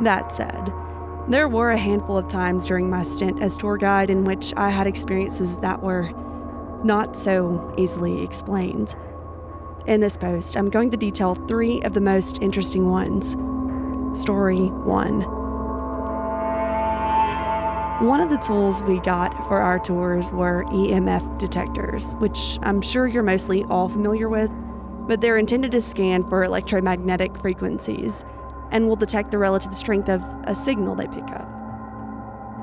[0.00, 0.72] That said,
[1.28, 4.70] there were a handful of times during my stint as tour guide in which I
[4.70, 6.10] had experiences that were
[6.82, 8.96] not so easily explained.
[9.86, 13.36] In this post, I'm going to detail three of the most interesting ones.
[14.20, 15.20] Story 1
[18.06, 23.06] One of the tools we got for our tours were EMF detectors, which I'm sure
[23.06, 24.50] you're mostly all familiar with,
[25.06, 28.24] but they're intended to scan for electromagnetic frequencies
[28.72, 31.48] and will detect the relative strength of a signal they pick up.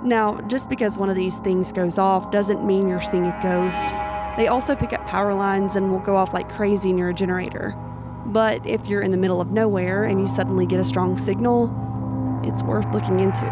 [0.04, 3.90] Now, just because one of these things goes off doesn't mean you're seeing a ghost.
[4.38, 7.76] They also pick up power lines and will go off like crazy near a generator.
[8.26, 11.70] But if you're in the middle of nowhere and you suddenly get a strong signal,
[12.44, 13.46] it's worth looking into.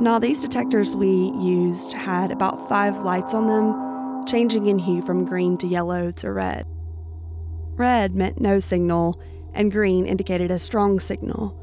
[0.00, 5.24] Now, these detectors we used had about five lights on them, changing in hue from
[5.24, 6.66] green to yellow to red.
[7.74, 9.20] Red meant no signal,
[9.58, 11.54] and green indicated a strong signal.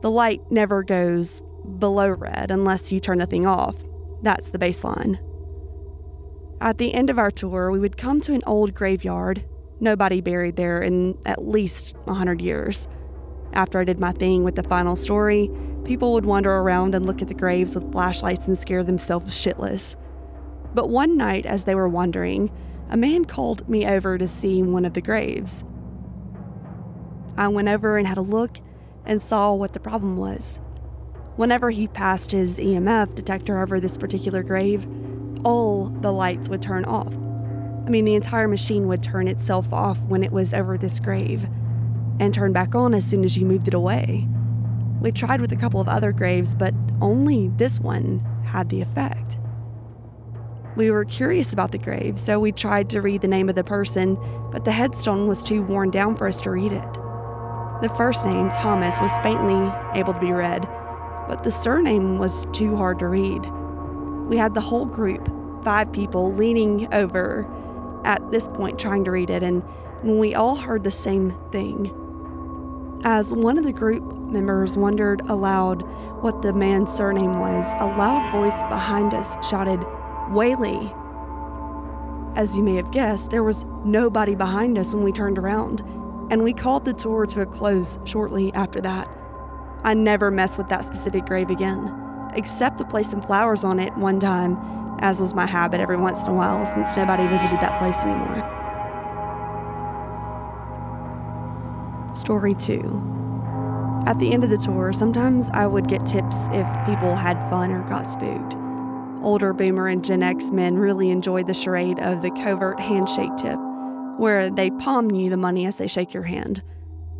[0.00, 1.42] The light never goes
[1.78, 3.76] below red unless you turn the thing off.
[4.22, 5.18] That's the baseline.
[6.60, 9.44] At the end of our tour, we would come to an old graveyard,
[9.80, 12.88] nobody buried there in at least a 100 years.
[13.52, 15.50] After I did my thing with the final story,
[15.84, 19.96] people would wander around and look at the graves with flashlights and scare themselves shitless.
[20.74, 22.50] But one night, as they were wandering,
[22.88, 25.64] a man called me over to see one of the graves.
[27.36, 28.58] I went over and had a look
[29.04, 30.58] and saw what the problem was.
[31.36, 34.86] Whenever he passed his EMF detector over this particular grave,
[35.44, 37.14] all the lights would turn off.
[37.86, 41.48] I mean, the entire machine would turn itself off when it was over this grave
[42.18, 44.26] and turn back on as soon as you moved it away.
[45.00, 49.38] We tried with a couple of other graves, but only this one had the effect.
[50.74, 53.64] We were curious about the grave, so we tried to read the name of the
[53.64, 54.18] person,
[54.50, 56.95] but the headstone was too worn down for us to read it.
[57.82, 60.66] The first name, Thomas, was faintly able to be read,
[61.28, 63.44] but the surname was too hard to read.
[64.28, 65.28] We had the whole group,
[65.62, 67.46] five people, leaning over
[68.04, 69.62] at this point trying to read it, and
[70.02, 71.92] we all heard the same thing.
[73.04, 75.82] As one of the group members wondered aloud
[76.22, 79.84] what the man's surname was, a loud voice behind us shouted,
[80.30, 80.94] Whaley.
[82.36, 85.82] As you may have guessed, there was nobody behind us when we turned around,
[86.30, 89.08] and we called the tour to a close shortly after that.
[89.84, 91.94] I never messed with that specific grave again,
[92.34, 94.58] except to place some flowers on it one time,
[95.00, 98.52] as was my habit every once in a while since nobody visited that place anymore.
[102.14, 103.16] Story 2
[104.06, 107.72] at the end of the tour, sometimes I would get tips if people had fun
[107.72, 108.54] or got spooked.
[109.20, 113.58] Older boomer and Gen X men really enjoyed the charade of the covert handshake tip,
[114.18, 116.62] where they palm you the money as they shake your hand.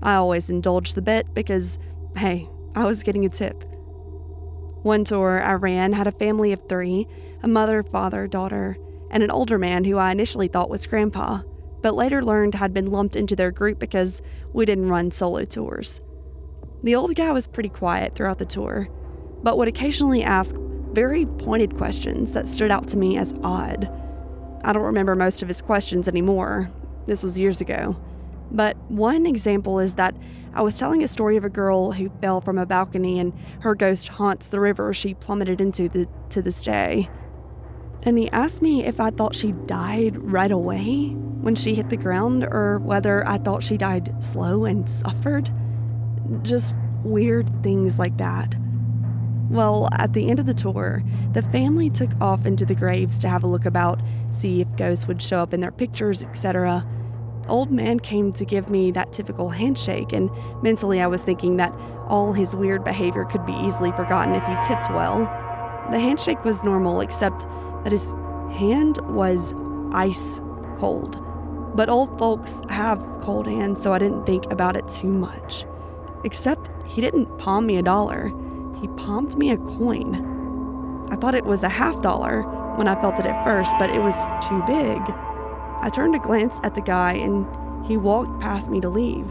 [0.02, 1.78] I always indulged the bit because,
[2.16, 3.64] hey, I was getting a tip.
[4.82, 7.06] One tour I ran had a family of three
[7.42, 8.76] a mother, father, daughter,
[9.10, 11.42] and an older man who I initially thought was grandpa,
[11.82, 14.22] but later learned had been lumped into their group because
[14.52, 16.00] we didn't run solo tours.
[16.82, 18.88] The old guy was pretty quiet throughout the tour,
[19.42, 20.56] but would occasionally ask
[20.92, 23.90] very pointed questions that stood out to me as odd.
[24.64, 26.70] I don't remember most of his questions anymore.
[27.06, 27.96] This was years ago.
[28.50, 30.14] But one example is that
[30.54, 33.74] I was telling a story of a girl who fell from a balcony and her
[33.74, 37.10] ghost haunts the river she plummeted into the, to this day.
[38.04, 41.08] And he asked me if I thought she died right away
[41.40, 45.50] when she hit the ground or whether I thought she died slow and suffered.
[46.42, 48.56] Just weird things like that.
[49.50, 51.02] Well, at the end of the tour,
[51.32, 54.00] the family took off into the graves to have a look about,
[54.30, 56.84] see if ghosts would show up in their pictures, etc.
[57.48, 60.30] Old man came to give me that typical handshake, and
[60.62, 61.72] mentally I was thinking that
[62.08, 65.20] all his weird behavior could be easily forgotten if he tipped well.
[65.92, 67.46] The handshake was normal, except
[67.84, 68.12] that his
[68.52, 69.54] hand was
[69.92, 70.40] ice
[70.78, 71.22] cold.
[71.76, 75.64] But old folks have cold hands, so I didn't think about it too much.
[76.24, 78.32] Except he didn't palm me a dollar,
[78.80, 81.06] he palmed me a coin.
[81.10, 82.42] I thought it was a half dollar
[82.76, 84.16] when I felt it at first, but it was
[84.48, 85.00] too big.
[85.80, 87.46] I turned to glance at the guy and
[87.86, 89.28] he walked past me to leave.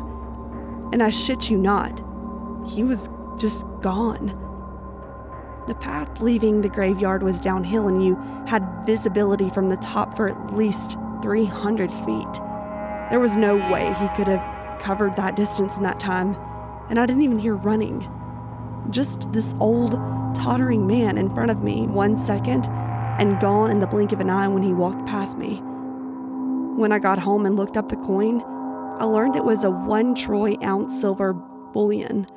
[0.93, 2.01] And I shit you not,
[2.67, 4.41] he was just gone.
[5.67, 8.15] The path leaving the graveyard was downhill, and you
[8.45, 12.33] had visibility from the top for at least 300 feet.
[13.09, 16.35] There was no way he could have covered that distance in that time
[16.89, 18.07] and I didn't even hear running.
[18.89, 19.93] Just this old,
[20.35, 22.67] tottering man in front of me one second
[23.19, 25.63] and gone in the blink of an eye when he walked past me.
[26.75, 28.41] When I got home and looked up the coin,
[28.97, 32.27] I learned it was a one troy ounce silver bullion,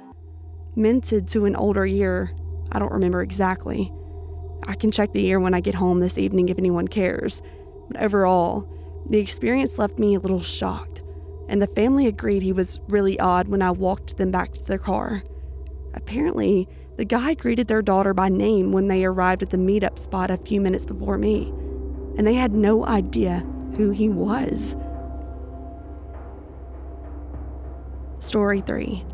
[0.76, 2.32] minted to an older year.
[2.70, 3.92] I don't remember exactly.
[4.66, 7.42] I can check the year when I get home this evening if anyone cares.
[7.88, 8.72] But overall,
[9.10, 11.02] the experience left me a little shocked
[11.48, 14.78] and the family agreed he was really odd when I walked them back to their
[14.78, 15.24] car.
[15.94, 20.30] Apparently, the guy greeted their daughter by name when they arrived at the meetup spot
[20.30, 21.48] a few minutes before me,
[22.16, 23.44] and they had no idea
[23.78, 24.74] who he was.
[28.18, 29.04] Story 3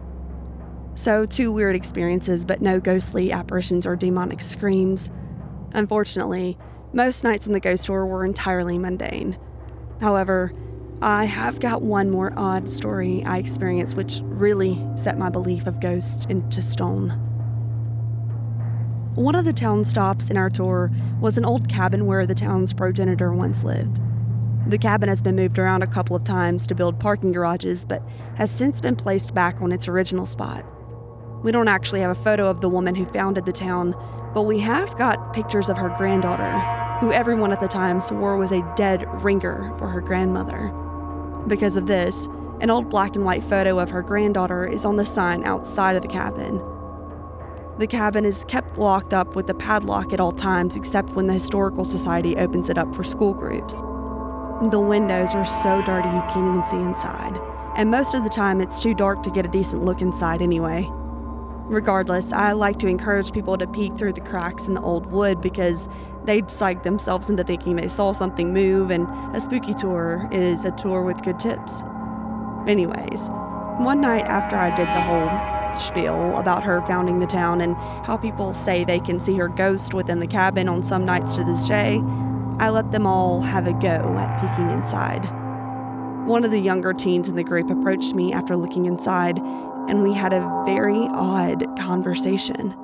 [0.95, 5.11] So, two weird experiences, but no ghostly apparitions or demonic screams.
[5.75, 6.57] Unfortunately,
[6.95, 9.39] most nights in the ghost tour were entirely mundane.
[10.01, 10.55] However,
[11.03, 15.81] I have got one more odd story I experienced which really set my belief of
[15.81, 17.11] ghosts into stone.
[19.15, 20.91] One of the town stops in our tour
[21.21, 24.01] was an old cabin where the town's progenitor once lived.
[24.67, 28.03] The cabin has been moved around a couple of times to build parking garages, but
[28.37, 30.65] has since been placed back on its original spot.
[31.43, 33.95] We don't actually have a photo of the woman who founded the town,
[34.33, 36.59] but we have got pictures of her granddaughter,
[37.01, 40.73] who everyone at the time swore was a dead ringer for her grandmother.
[41.47, 42.27] Because of this,
[42.61, 46.01] an old black and white photo of her granddaughter is on the sign outside of
[46.01, 46.63] the cabin.
[47.79, 51.35] The cabin is kept locked up with a padlock at all times except when the
[51.35, 53.83] Historical Society opens it up for school groups.
[54.63, 57.39] The windows are so dirty you can't even see inside,
[57.77, 60.89] and most of the time it's too dark to get a decent look inside anyway.
[61.67, 65.41] Regardless, I like to encourage people to peek through the cracks in the old wood
[65.41, 65.89] because
[66.25, 70.71] they'd psych themselves into thinking they saw something move, and a spooky tour is a
[70.71, 71.83] tour with good tips.
[72.67, 73.29] Anyways,
[73.81, 77.75] one night after I did the whole spiel about her founding the town and
[78.07, 81.45] how people say they can see her ghost within the cabin on some nights to
[81.45, 82.01] this day,
[82.59, 85.25] I let them all have a go at peeking inside.
[86.27, 89.39] One of the younger teens in the group approached me after looking inside,
[89.89, 92.75] and we had a very odd conversation.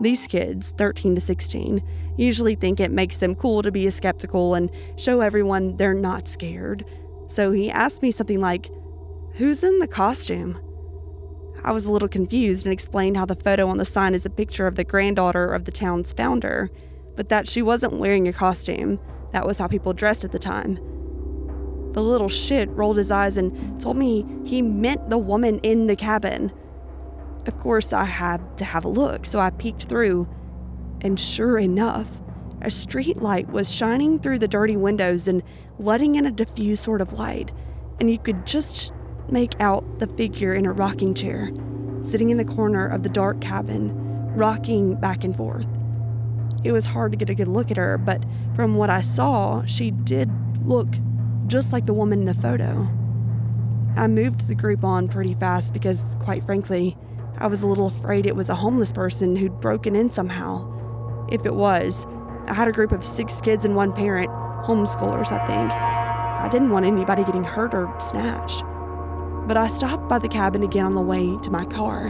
[0.00, 1.82] These kids, 13 to 16,
[2.16, 6.84] usually think it makes them cool to be skeptical and show everyone they're not scared.
[7.28, 8.70] So he asked me something like,
[9.34, 10.58] Who's in the costume?
[11.62, 14.30] I was a little confused and explained how the photo on the sign is a
[14.30, 16.70] picture of the granddaughter of the town's founder,
[17.16, 18.98] but that she wasn't wearing a costume.
[19.32, 20.74] That was how people dressed at the time.
[21.92, 25.96] The little shit rolled his eyes and told me he meant the woman in the
[25.96, 26.52] cabin.
[27.46, 30.28] Of course, I had to have a look, so I peeked through,
[31.02, 32.08] and sure enough,
[32.62, 35.42] a street light was shining through the dirty windows and
[35.78, 37.52] letting in a diffuse sort of light,
[38.00, 38.92] and you could just
[39.28, 41.50] make out the figure in a rocking chair,
[42.02, 43.92] sitting in the corner of the dark cabin,
[44.34, 45.68] rocking back and forth.
[46.64, 48.24] It was hard to get a good look at her, but
[48.56, 50.30] from what I saw, she did
[50.64, 50.88] look
[51.46, 52.88] just like the woman in the photo.
[53.96, 56.96] I moved the group on pretty fast because, quite frankly,
[57.36, 61.26] I was a little afraid it was a homeless person who'd broken in somehow.
[61.30, 62.06] If it was,
[62.46, 64.30] I had a group of six kids and one parent,
[64.64, 65.70] homeschoolers, I think.
[65.70, 68.62] I didn't want anybody getting hurt or snatched.
[69.46, 72.06] But I stopped by the cabin again on the way to my car,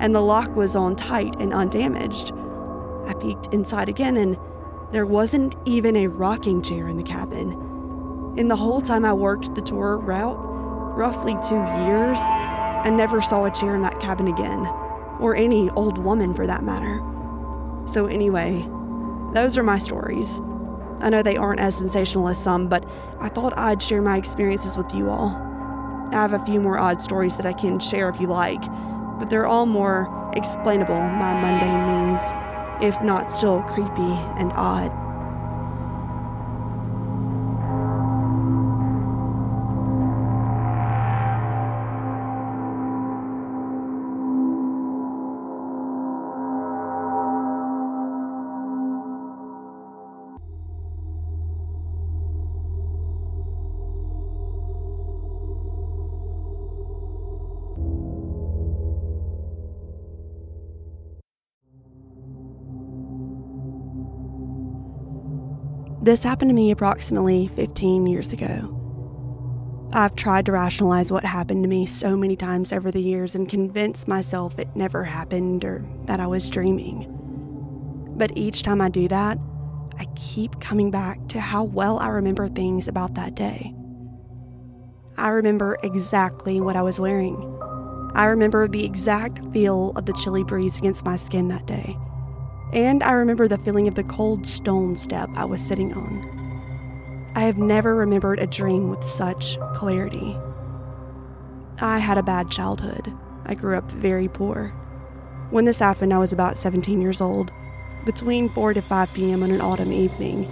[0.00, 2.32] and the lock was on tight and undamaged.
[3.06, 4.36] I peeked inside again, and
[4.92, 7.52] there wasn't even a rocking chair in the cabin.
[8.36, 10.38] In the whole time I worked the tour route,
[10.96, 14.66] roughly two years, I never saw a chair in that cabin again,
[15.20, 17.02] or any old woman for that matter.
[17.86, 18.66] So, anyway,
[19.32, 20.38] those are my stories.
[21.00, 22.88] I know they aren't as sensational as some, but
[23.20, 25.30] I thought I'd share my experiences with you all.
[26.10, 28.62] I have a few more odd stories that I can share if you like,
[29.18, 32.20] but they're all more explainable by mundane means,
[32.82, 35.05] if not still creepy and odd.
[66.06, 69.90] This happened to me approximately 15 years ago.
[69.92, 73.48] I've tried to rationalize what happened to me so many times over the years and
[73.48, 77.12] convince myself it never happened or that I was dreaming.
[78.16, 79.36] But each time I do that,
[79.98, 83.74] I keep coming back to how well I remember things about that day.
[85.18, 87.34] I remember exactly what I was wearing.
[88.14, 91.96] I remember the exact feel of the chilly breeze against my skin that day
[92.72, 97.32] and I remember the feeling of the cold stone step I was sitting on.
[97.34, 100.36] I have never remembered a dream with such clarity.
[101.80, 103.12] I had a bad childhood.
[103.44, 104.68] I grew up very poor.
[105.50, 107.52] When this happened, I was about 17 years old,
[108.04, 109.42] between 4 to 5 p.m.
[109.42, 110.46] on an autumn evening,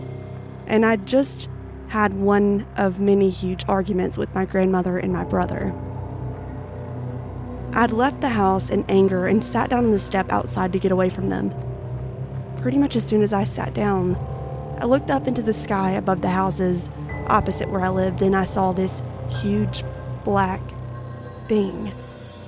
[0.66, 1.48] and I'd just
[1.88, 5.74] had one of many huge arguments with my grandmother and my brother.
[7.72, 10.92] I'd left the house in anger and sat down on the step outside to get
[10.92, 11.52] away from them
[12.64, 14.16] pretty much as soon as I sat down.
[14.80, 16.88] I looked up into the sky above the houses
[17.26, 19.84] opposite where I lived and I saw this huge
[20.24, 20.62] black
[21.46, 21.92] thing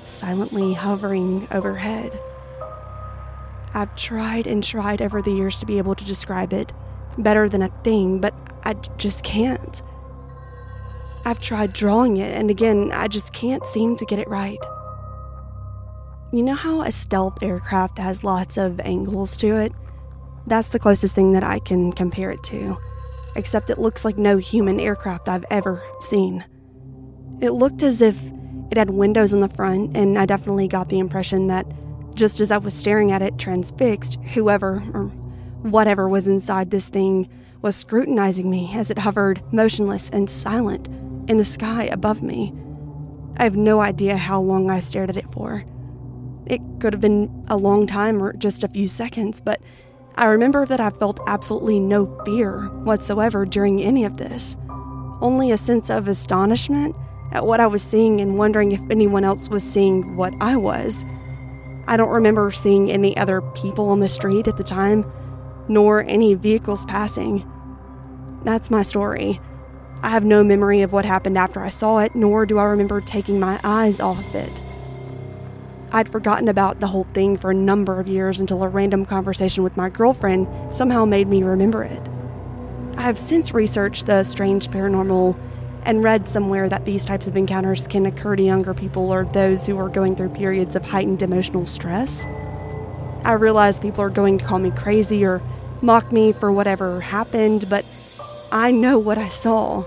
[0.07, 2.19] silently hovering overhead.
[3.75, 6.73] I've tried and tried over the years to be able to describe it
[7.19, 8.33] better than a thing, but
[8.65, 9.83] I just can't.
[11.27, 14.65] I've tried drawing it, and again, I just can't seem to get it right.
[16.33, 19.73] You know how a stealth aircraft has lots of angles to it?
[20.47, 22.79] That's the closest thing that I can compare it to,
[23.35, 26.45] except it looks like no human aircraft I've ever seen.
[27.41, 28.17] It looked as if
[28.71, 31.67] it had windows on the front, and I definitely got the impression that
[32.15, 35.05] just as I was staring at it transfixed, whoever or
[35.63, 37.29] whatever was inside this thing
[37.61, 40.89] was scrutinizing me as it hovered motionless and silent
[41.29, 42.55] in the sky above me.
[43.37, 45.65] I have no idea how long I stared at it for.
[46.47, 49.61] It could have been a long time or just a few seconds, but
[50.19, 54.57] I remember that I felt absolutely no fear whatsoever during any of this,
[55.21, 56.97] only a sense of astonishment
[57.33, 61.05] at what I was seeing and wondering if anyone else was seeing what I was.
[61.87, 65.05] I don't remember seeing any other people on the street at the time,
[65.69, 67.45] nor any vehicles passing.
[68.43, 69.39] That's my story.
[70.03, 73.03] I have no memory of what happened after I saw it, nor do I remember
[73.03, 74.61] taking my eyes off of it.
[75.93, 79.63] I'd forgotten about the whole thing for a number of years until a random conversation
[79.63, 82.03] with my girlfriend somehow made me remember it.
[82.97, 85.39] I have since researched the strange paranormal
[85.85, 89.67] and read somewhere that these types of encounters can occur to younger people or those
[89.67, 92.25] who are going through periods of heightened emotional stress.
[93.25, 95.41] I realize people are going to call me crazy or
[95.83, 97.85] mock me for whatever happened, but
[98.51, 99.85] I know what I saw,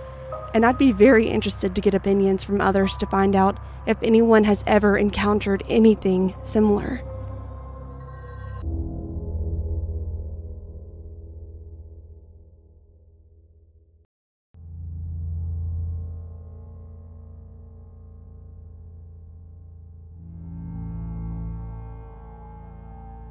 [0.54, 4.43] and I'd be very interested to get opinions from others to find out if anyone
[4.43, 7.04] has ever encountered anything similar.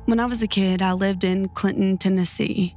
[0.08, 2.74] When I was a kid, I lived in Clinton, Tennessee.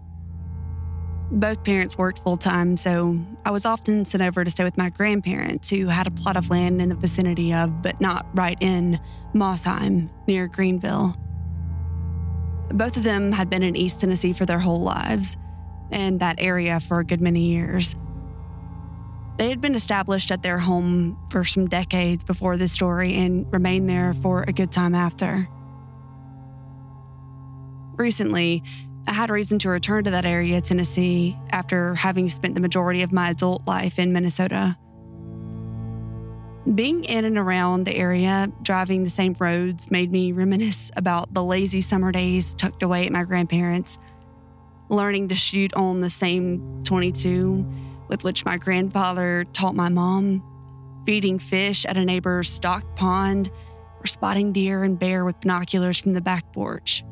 [1.32, 4.90] Both parents worked full time, so I was often sent over to stay with my
[4.90, 9.00] grandparents, who had a plot of land in the vicinity of, but not right in,
[9.34, 11.16] Mosheim, near Greenville.
[12.70, 15.38] Both of them had been in East Tennessee for their whole lives,
[15.90, 17.96] and that area for a good many years.
[19.38, 23.90] They had been established at their home for some decades before this story and remained
[23.90, 25.48] there for a good time after.
[27.96, 28.64] Recently,
[29.12, 33.12] I had reason to return to that area, Tennessee, after having spent the majority of
[33.12, 34.78] my adult life in Minnesota.
[36.74, 41.44] Being in and around the area, driving the same roads, made me reminisce about the
[41.44, 43.98] lazy summer days tucked away at my grandparents',
[44.88, 47.66] learning to shoot on the same 22
[48.08, 50.42] with which my grandfather taught my mom,
[51.06, 53.52] feeding fish at a neighbor's stocked pond,
[54.00, 57.04] or spotting deer and bear with binoculars from the back porch.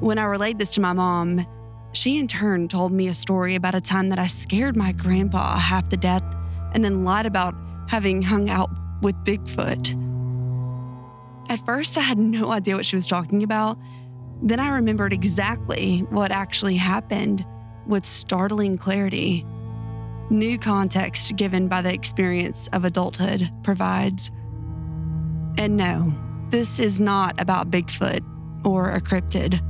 [0.00, 1.46] When I relayed this to my mom,
[1.92, 5.58] she in turn told me a story about a time that I scared my grandpa
[5.58, 6.22] half to death
[6.74, 7.54] and then lied about
[7.88, 8.70] having hung out
[9.00, 10.02] with Bigfoot.
[11.48, 13.78] At first, I had no idea what she was talking about.
[14.42, 17.46] Then I remembered exactly what actually happened
[17.86, 19.46] with startling clarity.
[20.28, 24.30] New context given by the experience of adulthood provides.
[25.56, 26.12] And no,
[26.50, 28.20] this is not about Bigfoot
[28.66, 29.62] or a cryptid.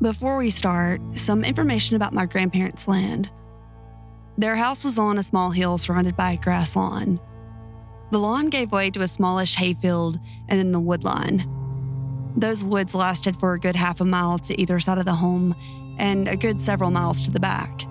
[0.00, 3.28] Before we start, some information about my grandparents' land.
[4.36, 7.18] Their house was on a small hill surrounded by a grass lawn.
[8.12, 11.44] The lawn gave way to a smallish hayfield and then the wood line.
[12.36, 15.56] Those woods lasted for a good half a mile to either side of the home
[15.98, 17.84] and a good several miles to the back.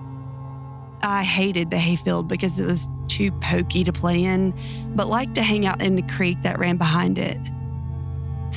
[1.02, 4.54] I hated the hayfield because it was too pokey to play in,
[4.96, 7.38] but liked to hang out in the creek that ran behind it.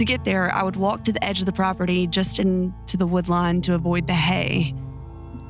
[0.02, 3.08] To get there, I would walk to the edge of the property just into the
[3.08, 4.74] woodline to avoid the hay.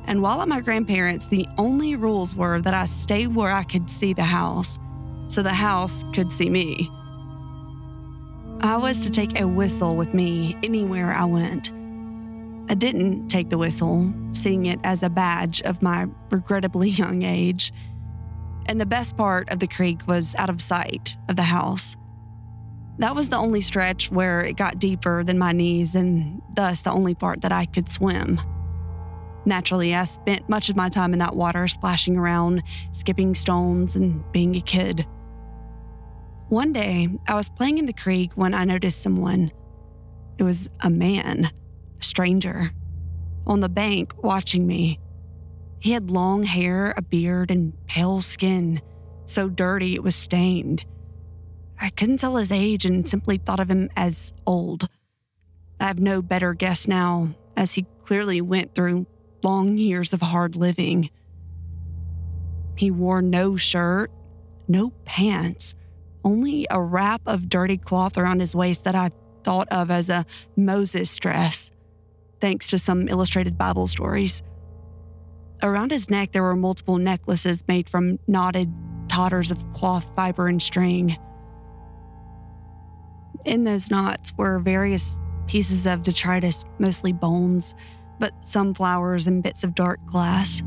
[0.04, 3.88] And while at my grandparents', the only rules were that I stay where I could
[3.88, 4.78] see the house,
[5.28, 6.90] so the house could see me.
[8.60, 11.70] I was to take a whistle with me anywhere I went.
[12.68, 17.72] I didn't take the whistle, seeing it as a badge of my regrettably young age.
[18.66, 21.96] And the best part of the creek was out of sight of the house.
[22.98, 26.92] That was the only stretch where it got deeper than my knees, and thus the
[26.92, 28.40] only part that I could swim.
[29.44, 32.62] Naturally, I spent much of my time in that water, splashing around,
[32.92, 35.06] skipping stones, and being a kid.
[36.48, 39.50] One day, I was playing in the creek when I noticed someone.
[40.38, 41.50] It was a man,
[42.00, 42.70] a stranger,
[43.46, 45.00] on the bank watching me.
[45.80, 48.80] He had long hair, a beard, and pale skin,
[49.26, 50.84] so dirty it was stained.
[51.82, 54.88] I couldn't tell his age and simply thought of him as old.
[55.80, 59.06] I have no better guess now, as he clearly went through
[59.42, 61.10] long years of hard living.
[62.76, 64.12] He wore no shirt,
[64.68, 65.74] no pants,
[66.24, 69.10] only a wrap of dirty cloth around his waist that I
[69.42, 70.24] thought of as a
[70.56, 71.72] Moses dress,
[72.40, 74.40] thanks to some illustrated Bible stories.
[75.64, 78.72] Around his neck, there were multiple necklaces made from knotted
[79.08, 81.18] totters of cloth, fiber, and string.
[83.44, 87.74] In those knots were various pieces of detritus, mostly bones,
[88.18, 90.62] but some flowers and bits of dark glass.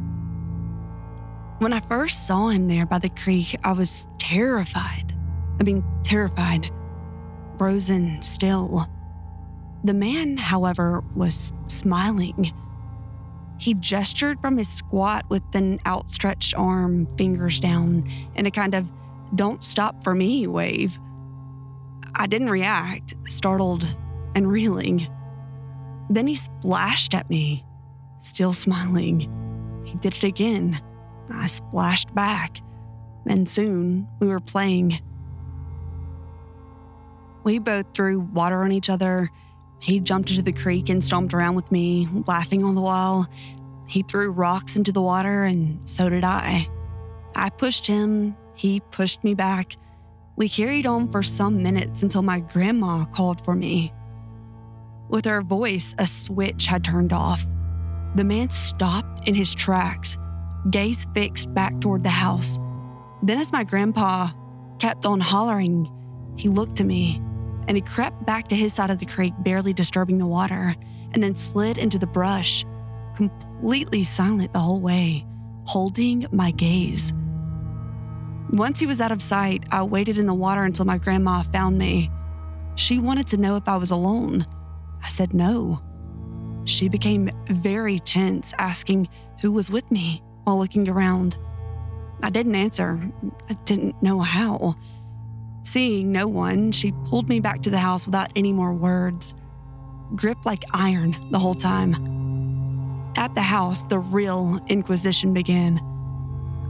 [1.60, 5.16] When I first saw him there by the creek, I was terrified.
[5.60, 6.70] I mean, terrified,
[7.58, 8.86] frozen still.
[9.86, 12.52] The man, however, was smiling.
[13.58, 18.92] He gestured from his squat with an outstretched arm, fingers down, in a kind of
[19.34, 21.00] don't stop for me wave.
[22.18, 23.86] I didn't react, startled
[24.36, 25.08] and reeling.
[26.10, 27.66] Then he splashed at me,
[28.20, 29.30] still smiling.
[29.86, 30.82] He did it again.
[31.30, 32.62] I splashed back,
[33.28, 35.00] and soon we were playing.
[37.44, 39.30] We both threw water on each other.
[39.80, 43.28] He jumped into the creek and stomped around with me, laughing all the while.
[43.88, 46.68] He threw rocks into the water, and so did I.
[47.36, 49.76] I pushed him, he pushed me back.
[50.38, 53.94] We carried on for some minutes until my grandma called for me.
[55.08, 57.46] With her voice, a switch had turned off.
[58.16, 60.18] the man stopped in his tracks,
[60.72, 62.58] gaze fixed back toward the house.
[63.22, 64.32] Then, as my grandpa
[64.80, 65.92] kept on hollering,
[66.38, 67.22] he looked at me
[67.68, 70.76] and he crept back to his side of the creek, barely disturbing the water,
[71.14, 72.64] and then slid into the brush,
[73.16, 75.26] completely silent the whole way,
[75.66, 77.12] holding my gaze.
[78.56, 81.78] Once he was out of sight, I waited in the water until my grandma found
[81.78, 82.10] me.
[82.76, 84.46] She wanted to know if I was alone.
[85.04, 85.82] I said no.
[86.64, 89.10] She became very tense, asking
[89.42, 91.38] who was with me while looking around.
[92.24, 92.98] I didn't answer.
[93.50, 94.76] I didn't know how.
[95.64, 99.34] Seeing no one, she pulled me back to the house without any more words,
[100.16, 103.12] gripped like iron the whole time.
[103.18, 105.82] At the house, the real inquisition began.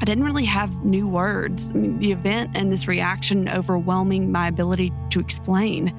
[0.01, 1.69] I didn't really have new words.
[1.69, 5.95] I mean, the event and this reaction overwhelming my ability to explain.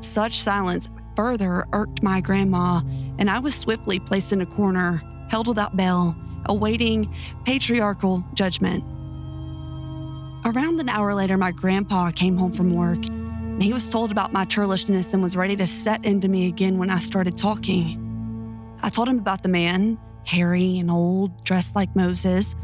[0.00, 2.82] Such silence further irked my grandma,
[3.18, 6.14] and I was swiftly placed in a corner, held without bail,
[6.46, 7.12] awaiting
[7.44, 8.84] patriarchal judgment.
[10.44, 14.32] Around an hour later, my grandpa came home from work, and he was told about
[14.32, 18.06] my churlishness and was ready to set into me again when I started talking.
[18.82, 22.54] I told him about the man, hairy and old, dressed like Moses,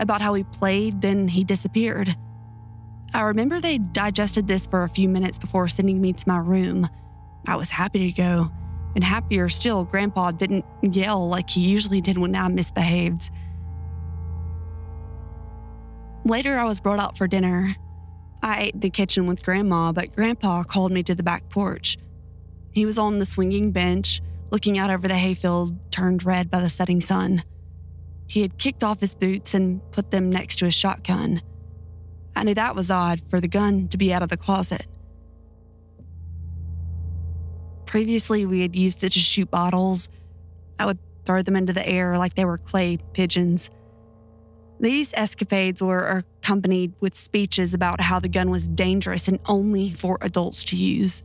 [0.00, 2.16] about how he played, then he disappeared.
[3.12, 6.88] I remember they digested this for a few minutes before sending me to my room.
[7.46, 8.50] I was happy to go,
[8.94, 13.30] and happier still, Grandpa didn't yell like he usually did when I misbehaved.
[16.24, 17.74] Later, I was brought out for dinner.
[18.42, 21.96] I ate the kitchen with Grandma, but Grandpa called me to the back porch.
[22.72, 24.20] He was on the swinging bench,
[24.50, 27.42] looking out over the hayfield turned red by the setting sun.
[28.30, 31.42] He had kicked off his boots and put them next to his shotgun.
[32.36, 34.86] I knew that was odd for the gun to be out of the closet.
[37.86, 40.08] Previously, we had used it to shoot bottles.
[40.78, 43.68] I would throw them into the air like they were clay pigeons.
[44.78, 50.18] These escapades were accompanied with speeches about how the gun was dangerous and only for
[50.20, 51.24] adults to use.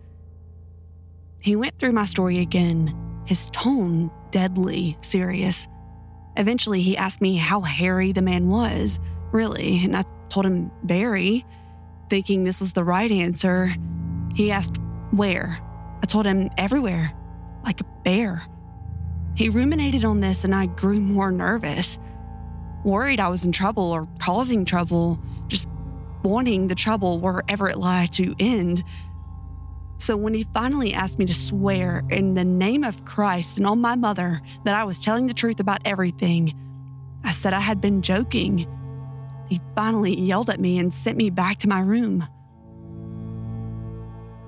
[1.38, 2.97] He went through my story again,
[3.28, 5.68] his tone deadly serious.
[6.38, 9.00] Eventually, he asked me how hairy the man was,
[9.32, 11.46] really, and I told him very.
[12.10, 13.74] Thinking this was the right answer,
[14.36, 14.78] he asked
[15.12, 15.58] where.
[16.04, 17.14] I told him everywhere,
[17.64, 18.44] like a bear.
[19.36, 21.98] He ruminated on this, and I grew more nervous,
[22.84, 25.68] worried I was in trouble or causing trouble, just
[26.24, 28.84] wanting the trouble wherever it lay to end.
[29.98, 33.80] So when he finally asked me to swear in the name of Christ and on
[33.80, 36.54] my mother that I was telling the truth about everything,
[37.24, 38.68] I said I had been joking.
[39.50, 42.28] He finally yelled at me and sent me back to my room.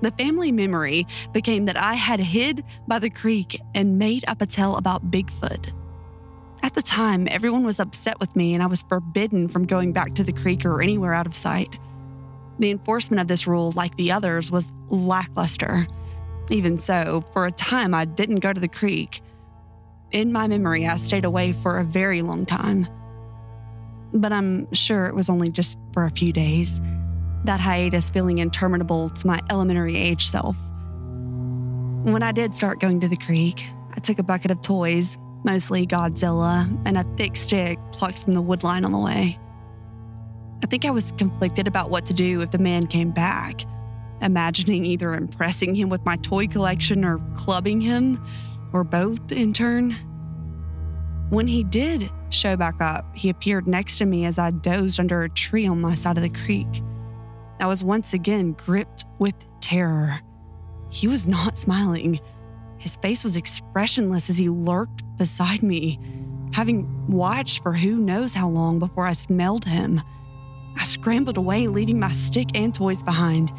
[0.00, 4.46] The family memory became that I had hid by the creek and made up a
[4.46, 5.72] tale about Bigfoot.
[6.62, 10.14] At the time, everyone was upset with me and I was forbidden from going back
[10.14, 11.78] to the creek or anywhere out of sight.
[12.58, 15.86] The enforcement of this rule, like the others, was lackluster.
[16.50, 19.20] Even so, for a time, I didn't go to the creek.
[20.10, 22.88] In my memory, I stayed away for a very long time.
[24.12, 26.80] But I'm sure it was only just for a few days,
[27.44, 30.56] that hiatus feeling interminable to my elementary age self.
[32.04, 35.86] When I did start going to the creek, I took a bucket of toys, mostly
[35.86, 39.38] Godzilla, and a thick stick plucked from the woodline on the way.
[40.62, 43.62] I think I was conflicted about what to do if the man came back,
[44.20, 48.24] imagining either impressing him with my toy collection or clubbing him,
[48.72, 49.96] or both in turn.
[51.30, 55.22] When he did show back up, he appeared next to me as I dozed under
[55.22, 56.82] a tree on my side of the creek.
[57.60, 60.20] I was once again gripped with terror.
[60.90, 62.20] He was not smiling.
[62.78, 65.98] His face was expressionless as he lurked beside me,
[66.52, 70.00] having watched for who knows how long before I smelled him.
[70.78, 73.52] I scrambled away, leaving my stick and toys behind.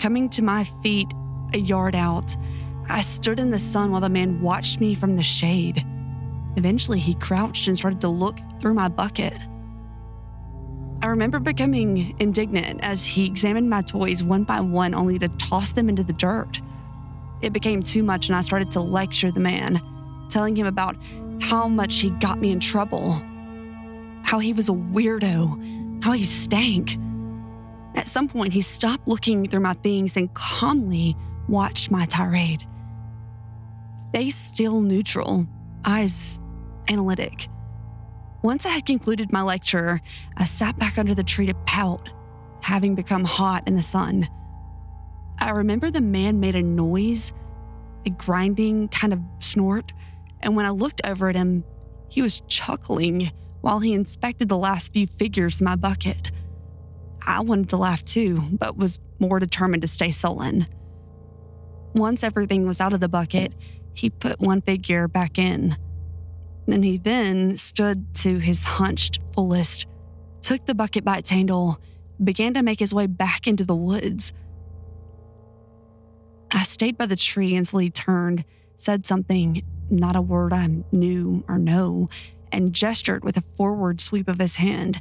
[0.00, 1.12] Coming to my feet
[1.54, 2.34] a yard out,
[2.88, 5.86] I stood in the sun while the man watched me from the shade.
[6.56, 9.38] Eventually, he crouched and started to look through my bucket.
[11.02, 15.72] I remember becoming indignant as he examined my toys one by one, only to toss
[15.72, 16.60] them into the dirt.
[17.40, 19.80] It became too much, and I started to lecture the man,
[20.28, 20.96] telling him about
[21.40, 23.12] how much he got me in trouble,
[24.22, 26.98] how he was a weirdo, how he stank.
[27.94, 31.16] At some point, he stopped looking through my things and calmly
[31.48, 32.66] watched my tirade.
[34.12, 35.46] Face still neutral,
[35.84, 36.40] eyes
[36.88, 37.48] analytic.
[38.42, 40.00] Once I had concluded my lecture,
[40.36, 42.08] I sat back under the tree to pout,
[42.60, 44.28] having become hot in the sun.
[45.38, 47.32] I remember the man made a noise,
[48.04, 49.92] a grinding kind of snort,
[50.40, 51.62] And when I looked over at him,
[52.08, 53.30] he was chuckling
[53.62, 56.30] while he inspected the last few figures in my bucket.
[57.26, 60.66] I wanted to laugh too, but was more determined to stay sullen.
[61.94, 63.54] Once everything was out of the bucket,
[63.94, 65.76] he put one figure back in.
[66.66, 69.86] Then he then stood to his hunched fullest,
[70.40, 71.80] took the bucket by its handle,
[72.22, 74.32] began to make his way back into the woods.
[76.50, 78.44] I stayed by the tree until he turned,
[78.76, 82.08] said something, not a word I knew or know,
[82.52, 85.00] and gestured with a forward sweep of his hand.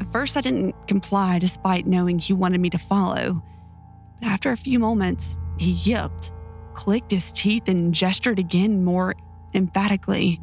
[0.00, 3.42] At first, I didn't comply despite knowing he wanted me to follow.
[4.20, 6.32] But after a few moments, he yipped,
[6.74, 9.14] clicked his teeth, and gestured again more
[9.54, 10.40] emphatically.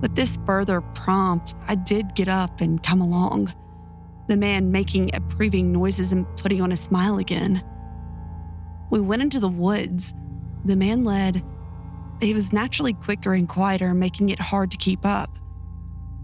[0.00, 3.52] With this further prompt, I did get up and come along,
[4.28, 7.62] the man making approving noises and putting on a smile again.
[8.90, 10.12] We went into the woods.
[10.64, 11.42] The man led.
[12.20, 15.38] He was naturally quicker and quieter, making it hard to keep up.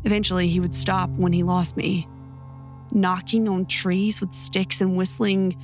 [0.05, 2.09] Eventually, he would stop when he lost me
[2.93, 5.57] knocking on trees with sticks and whistling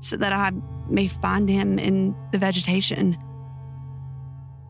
[0.00, 0.50] so that I
[0.88, 3.16] may find him in the vegetation.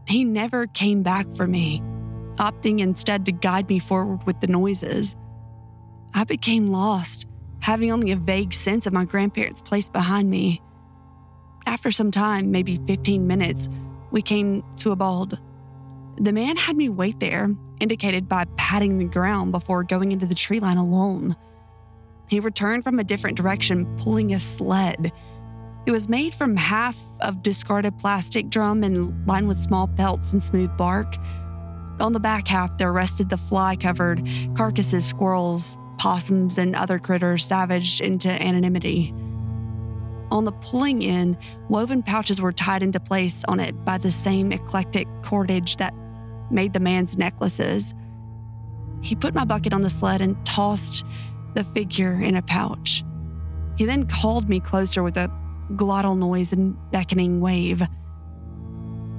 [0.06, 1.80] He never came back for me,
[2.36, 5.14] opting instead to guide me forward with the noises.
[6.14, 7.24] I became lost,
[7.60, 10.60] having only a vague sense of my grandparents' place behind me.
[11.64, 13.68] After some time, maybe 15 minutes,
[14.12, 15.40] we came to a bald.
[16.18, 17.50] The man had me wait there,
[17.80, 21.34] indicated by patting the ground before going into the tree line alone.
[22.28, 25.10] He returned from a different direction, pulling a sled.
[25.86, 30.42] It was made from half of discarded plastic drum and lined with small pelts and
[30.42, 31.16] smooth bark.
[31.98, 37.44] On the back half, there rested the fly covered carcasses, squirrels, possums, and other critters
[37.44, 39.14] savaged into anonymity.
[40.32, 41.36] On the pulling end,
[41.68, 45.92] woven pouches were tied into place on it by the same eclectic cordage that
[46.50, 47.92] made the man's necklaces.
[49.02, 51.04] He put my bucket on the sled and tossed
[51.52, 53.04] the figure in a pouch.
[53.76, 55.30] He then called me closer with a
[55.72, 57.82] glottal noise and beckoning wave.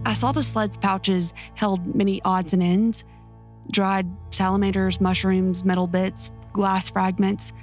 [0.07, 3.03] I saw the sled's pouches held many odds and ends
[3.71, 7.53] dried salamanders, mushrooms, metal bits, glass fragments.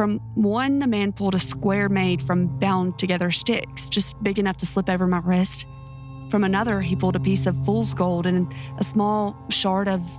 [0.00, 4.56] From one, the man pulled a square made from bound together sticks, just big enough
[4.56, 5.66] to slip over my wrist.
[6.30, 10.10] From another, he pulled a piece of fool's gold and a small shard of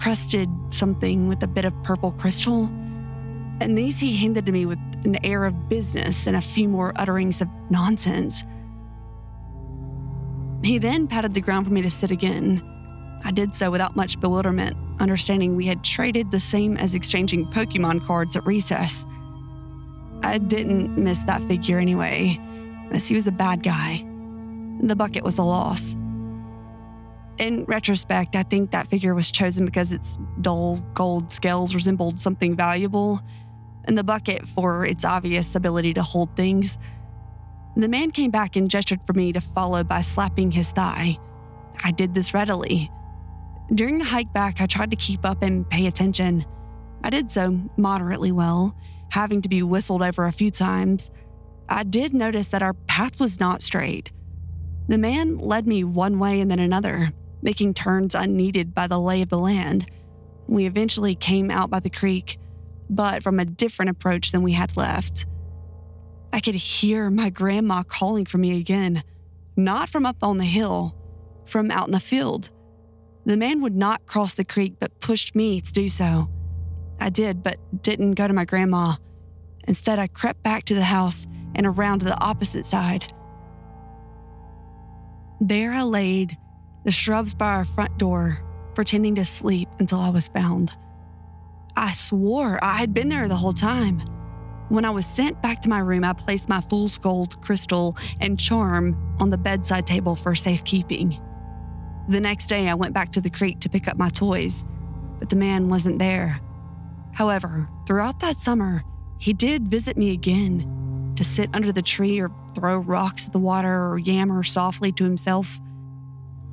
[0.00, 2.64] crusted something with a bit of purple crystal
[3.60, 6.92] and these he handed to me with an air of business and a few more
[6.96, 8.42] utterings of nonsense.
[10.64, 12.62] He then patted the ground for me to sit again.
[13.24, 18.04] I did so without much bewilderment, understanding we had traded the same as exchanging Pokemon
[18.04, 19.04] cards at recess.
[20.22, 22.38] I didn't miss that figure anyway,
[22.90, 24.04] as he was a bad guy.
[24.82, 25.94] The bucket was a loss.
[27.38, 32.54] In retrospect, I think that figure was chosen because its dull gold scales resembled something
[32.54, 33.20] valuable
[33.84, 36.76] and the bucket for its obvious ability to hold things.
[37.76, 41.18] The man came back and gestured for me to follow by slapping his thigh.
[41.82, 42.90] I did this readily.
[43.72, 46.44] During the hike back, I tried to keep up and pay attention.
[47.02, 48.74] I did so moderately well,
[49.10, 51.10] having to be whistled over a few times.
[51.68, 54.10] I did notice that our path was not straight.
[54.88, 59.22] The man led me one way and then another, making turns unneeded by the lay
[59.22, 59.90] of the land.
[60.46, 62.38] We eventually came out by the creek
[62.90, 65.24] but from a different approach than we had left.
[66.32, 69.04] I could hear my grandma calling for me again,
[69.56, 70.96] not from up on the hill,
[71.46, 72.50] from out in the field.
[73.24, 76.28] The man would not cross the creek but pushed me to do so.
[77.00, 78.94] I did, but didn't go to my grandma.
[79.66, 83.12] Instead, I crept back to the house and around to the opposite side.
[85.40, 86.36] There I laid,
[86.84, 88.40] the shrubs by our front door,
[88.74, 90.76] pretending to sleep until I was found.
[91.76, 94.00] I swore I had been there the whole time.
[94.68, 98.38] When I was sent back to my room, I placed my fool's gold crystal and
[98.38, 101.20] charm on the bedside table for safekeeping.
[102.08, 104.62] The next day, I went back to the creek to pick up my toys,
[105.18, 106.40] but the man wasn't there.
[107.12, 108.84] However, throughout that summer,
[109.18, 113.38] he did visit me again to sit under the tree or throw rocks at the
[113.38, 115.60] water or yammer softly to himself.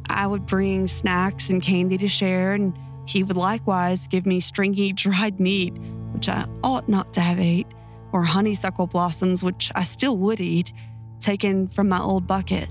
[0.10, 4.94] I would bring snacks and candy to share, and he would likewise give me stringy
[4.94, 5.74] dried meat,
[6.12, 7.68] which I ought not to have ate,
[8.12, 10.72] or honeysuckle blossoms, which I still would eat,
[11.20, 12.70] taken from my old bucket.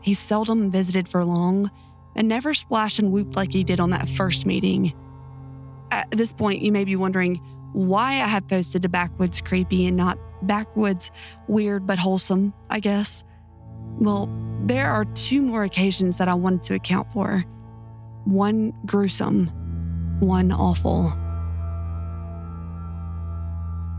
[0.00, 1.70] He seldom visited for long
[2.16, 4.92] and never splashed and whooped like he did on that first meeting.
[5.90, 7.36] At this point, you may be wondering
[7.72, 11.10] why I have posted a Backwoods Creepy and not Backwoods
[11.48, 13.24] Weird but Wholesome, I guess.
[13.98, 14.28] Well,
[14.64, 17.44] there are two more occasions that I wanted to account for
[18.24, 19.46] one gruesome,
[20.20, 21.12] one awful.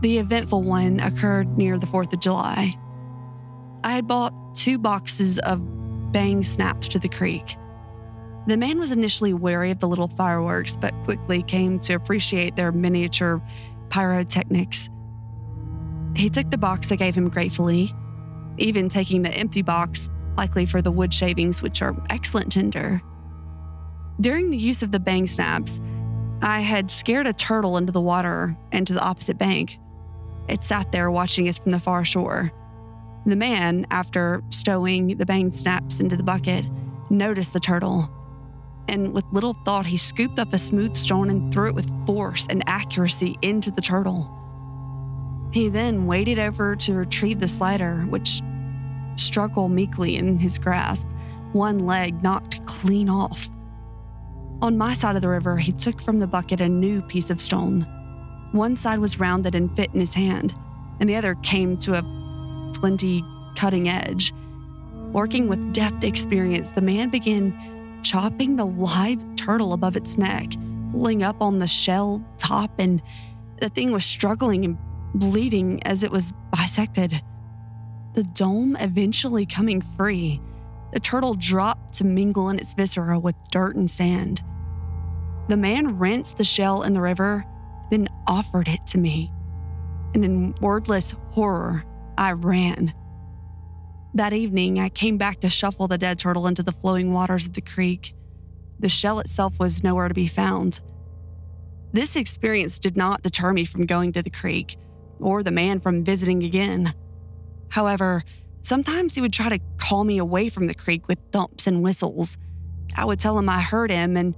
[0.02, 2.76] The eventful one occurred near the 4th of July.
[3.84, 5.60] I had bought two boxes of
[6.12, 7.56] bang snaps to the creek.
[8.46, 12.72] The man was initially wary of the little fireworks, but quickly came to appreciate their
[12.72, 13.40] miniature
[13.88, 14.88] pyrotechnics.
[16.16, 17.92] He took the box they gave him gratefully,
[18.58, 23.00] even taking the empty box, likely for the wood shavings, which are excellent tinder.
[24.20, 25.78] During the use of the bang snaps,
[26.42, 29.78] I had scared a turtle into the water and to the opposite bank.
[30.48, 32.50] It sat there watching us from the far shore.
[33.24, 36.66] The man, after stowing the bang snaps into the bucket,
[37.08, 38.10] noticed the turtle.
[38.88, 42.46] And with little thought, he scooped up a smooth stone and threw it with force
[42.50, 44.30] and accuracy into the turtle.
[45.52, 48.40] He then waded over to retrieve the slider, which
[49.16, 51.06] struggled meekly in his grasp,
[51.52, 53.50] one leg knocked clean off.
[54.62, 57.40] On my side of the river, he took from the bucket a new piece of
[57.40, 57.82] stone.
[58.52, 60.54] One side was rounded and fit in his hand,
[61.00, 63.24] and the other came to a flinty
[63.56, 64.32] cutting edge.
[65.12, 67.52] Working with deft experience, the man began
[68.02, 70.52] chopping the live turtle above its neck,
[70.90, 73.02] pulling up on the shell top, and
[73.60, 74.78] the thing was struggling and
[75.14, 77.22] bleeding as it was bisected.
[78.14, 80.40] The dome eventually coming free,
[80.92, 84.42] the turtle dropped to mingle in its viscera with dirt and sand.
[85.48, 87.44] The man rinsed the shell in the river,
[87.90, 89.32] then offered it to me.
[90.14, 91.84] And in wordless horror,
[92.18, 92.92] I ran.
[94.14, 97.54] That evening, I came back to shuffle the dead turtle into the flowing waters of
[97.54, 98.14] the creek.
[98.78, 100.80] The shell itself was nowhere to be found.
[101.94, 104.76] This experience did not deter me from going to the creek
[105.18, 106.92] or the man from visiting again.
[107.70, 108.22] However,
[108.60, 112.36] sometimes he would try to call me away from the creek with thumps and whistles.
[112.94, 114.34] I would tell him I heard him and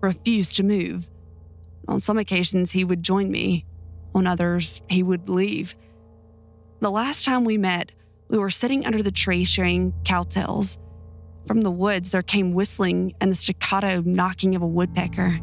[0.00, 1.06] refused to move.
[1.86, 3.66] On some occasions, he would join me.
[4.14, 5.74] On others, he would leave.
[6.80, 7.92] The last time we met,
[8.28, 10.78] we were sitting under the tree sharing Cow Tales.
[11.46, 15.38] From the woods, there came whistling and the staccato knocking of a woodpecker.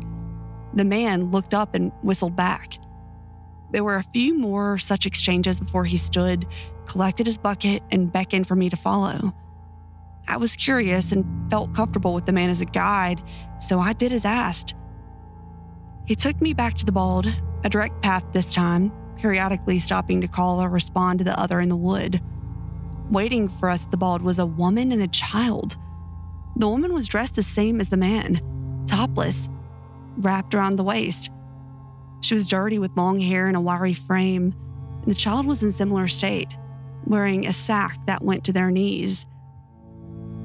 [0.73, 2.77] The man looked up and whistled back.
[3.71, 6.45] There were a few more such exchanges before he stood,
[6.85, 9.33] collected his bucket, and beckoned for me to follow.
[10.27, 13.23] I was curious and felt comfortable with the man as a guide,
[13.59, 14.75] so I did as asked.
[16.05, 17.27] He took me back to the bald,
[17.63, 21.69] a direct path this time, periodically stopping to call or respond to the other in
[21.69, 22.21] the wood.
[23.09, 25.77] Waiting for us at the bald was a woman and a child.
[26.55, 28.41] The woman was dressed the same as the man,
[28.87, 29.47] topless,
[30.17, 31.29] wrapped around the waist.
[32.21, 34.55] She was dirty with long hair and a wiry frame,
[35.01, 36.57] and the child was in similar state,
[37.05, 39.25] wearing a sack that went to their knees.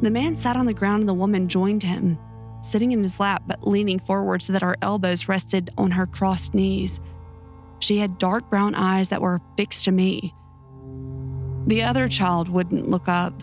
[0.02, 2.18] The man sat on the ground and the woman joined him,
[2.62, 6.52] sitting in his lap but leaning forward so that her elbows rested on her crossed
[6.52, 7.00] knees.
[7.78, 10.34] She had dark brown eyes that were fixed to me.
[11.66, 13.42] The other child wouldn't look up.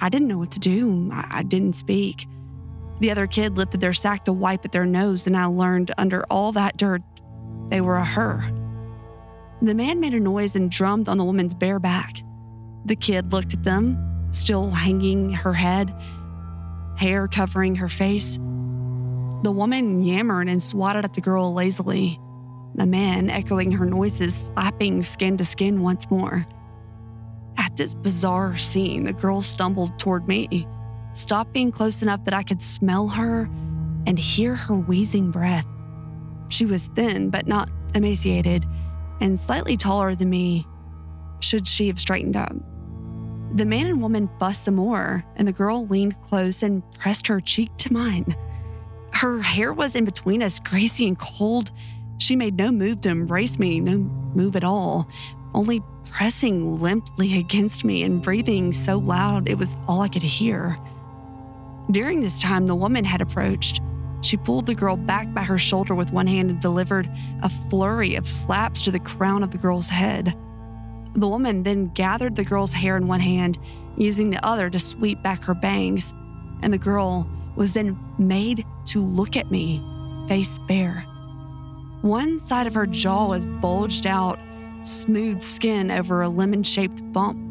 [0.00, 1.10] I didn't know what to do.
[1.12, 2.26] I, didn't speak.
[3.00, 6.24] The other kid lifted their sack to wipe at their nose, and I learned under
[6.30, 7.02] all that dirt,
[7.68, 8.44] they were a her.
[9.62, 12.22] The man made a noise and drummed on the woman's bare back.
[12.84, 15.94] The kid looked at them, still hanging her head,
[16.96, 18.34] hair covering her face.
[19.42, 22.18] The woman yammered and swatted at the girl lazily,
[22.74, 26.46] the man echoing her noises, slapping skin to skin once more.
[27.58, 30.66] At this bizarre scene, the girl stumbled toward me,
[31.14, 33.48] stopping close enough that I could smell her
[34.06, 35.66] and hear her wheezing breath.
[36.48, 38.64] She was thin, but not emaciated,
[39.20, 40.66] and slightly taller than me,
[41.40, 42.54] should she have straightened up.
[43.54, 47.40] The man and woman fussed some more, and the girl leaned close and pressed her
[47.40, 48.36] cheek to mine.
[49.12, 51.72] Her hair was in between us, greasy and cold.
[52.18, 55.08] She made no move to embrace me, no move at all,
[55.56, 60.78] only pressing limply against me and breathing so loud it was all I could hear.
[61.90, 63.80] During this time, the woman had approached.
[64.20, 67.10] She pulled the girl back by her shoulder with one hand and delivered
[67.42, 70.36] a flurry of slaps to the crown of the girl's head.
[71.14, 73.58] The woman then gathered the girl's hair in one hand,
[73.96, 76.12] using the other to sweep back her bangs,
[76.60, 79.82] and the girl was then made to look at me,
[80.28, 81.00] face bare.
[82.02, 84.38] One side of her jaw was bulged out,
[84.88, 87.42] smooth skin over a lemon shaped bump.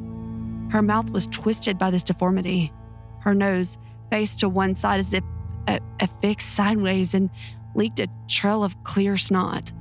[0.71, 2.71] Her mouth was twisted by this deformity.
[3.19, 3.77] Her nose
[4.11, 5.23] faced to one side as if
[5.67, 7.29] uh, affixed sideways and
[7.73, 9.71] leaked a trail of clear snot.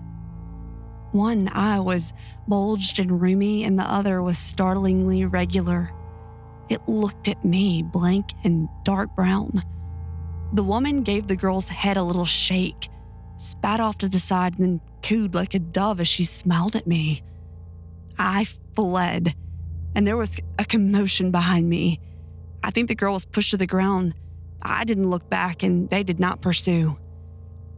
[1.13, 2.13] One eye was
[2.49, 5.93] bulged and roomy, and the other was startlingly regular.
[6.69, 9.63] It looked at me, blank and dark brown.
[10.53, 12.89] The woman gave the girl's head a little shake,
[13.37, 16.87] spat off to the side, and then cooed like a dove as she smiled at
[16.87, 17.23] me.
[18.19, 19.35] I fled,
[19.95, 22.01] and there was a commotion behind me.
[22.63, 24.15] I think the girl was pushed to the ground.
[24.63, 26.97] I didn't look back, and they did not pursue.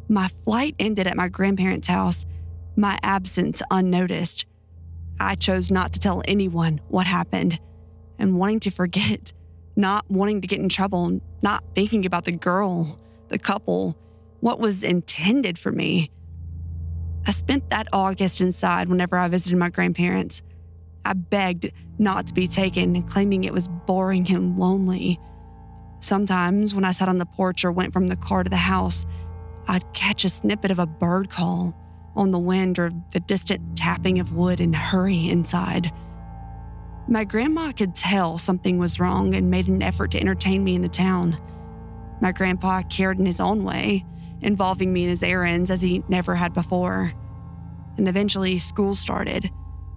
[0.09, 2.24] My flight ended at my grandparents' house,
[2.76, 4.47] my absence unnoticed.
[5.18, 7.59] I chose not to tell anyone what happened
[8.18, 9.32] and wanting to forget,
[9.74, 13.97] not wanting to get in trouble, not thinking about the girl, the couple,
[14.41, 16.11] what was intended for me.
[17.27, 20.43] I spent that August inside whenever I visited my grandparents.
[21.05, 25.18] I begged not to be taken, claiming it was boring and lonely.
[26.01, 29.05] Sometimes, when I sat on the porch or went from the car to the house,
[29.66, 31.74] I'd catch a snippet of a bird call
[32.14, 35.93] on the wind or the distant tapping of wood and hurry inside.
[37.09, 40.83] My grandma could tell something was wrong and made an effort to entertain me in
[40.83, 41.39] the town.
[42.20, 44.05] My grandpa cared in his own way,
[44.41, 47.12] involving me in his errands as he never had before.
[47.97, 49.51] And eventually, school started.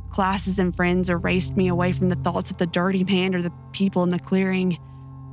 [0.10, 3.54] Classes and friends erased me away from the thoughts of the dirty man or the
[3.72, 4.78] people in the clearing.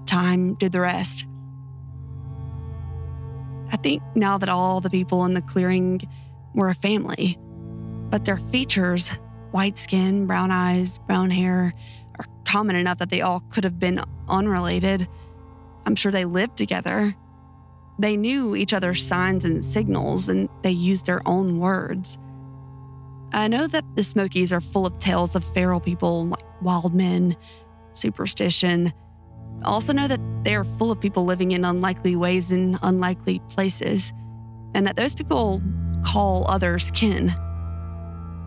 [0.05, 1.27] Time did the rest.
[3.73, 6.01] I think now that all the people in the clearing
[6.55, 7.37] were a family,
[8.11, 9.11] but their features
[9.51, 11.73] white skin, brown eyes, brown hair
[12.19, 15.09] are common enough that they all could have been unrelated.
[15.85, 17.17] I'm sure they lived together.
[17.99, 22.19] They knew each other's signs and signals, and they used their own words.
[23.33, 27.37] I know that the Smokies are full of tales of feral people like wild men,
[27.95, 28.93] superstition.
[29.65, 33.41] I also know that they are full of people living in unlikely ways in unlikely
[33.49, 34.13] places,
[34.75, 35.63] and that those people
[36.05, 37.33] call others kin.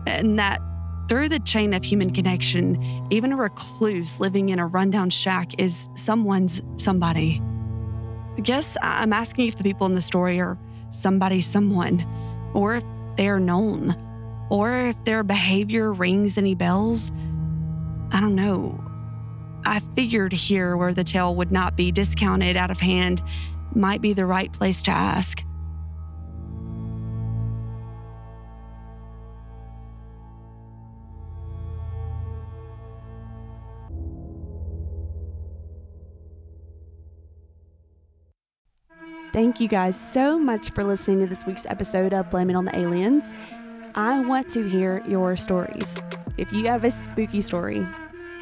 [0.06, 0.60] And that
[1.08, 2.80] through the chain of human connection,
[3.10, 7.42] even a recluse living in a rundown shack is someone's somebody.
[8.42, 10.58] Guess I'm asking if the people in the story are
[10.90, 12.06] somebody, someone,
[12.54, 12.84] or if
[13.16, 13.94] they are known,
[14.50, 17.12] or if their behavior rings any bells.
[18.12, 18.82] I don't know.
[19.64, 23.22] I figured here where the tale would not be discounted out of hand
[23.74, 25.44] might be the right place to ask.
[39.32, 42.64] Thank you guys so much for listening to this week's episode of Blame It on
[42.64, 43.32] the Aliens.
[43.94, 45.96] I want to hear your stories.
[46.36, 47.86] If you have a spooky story,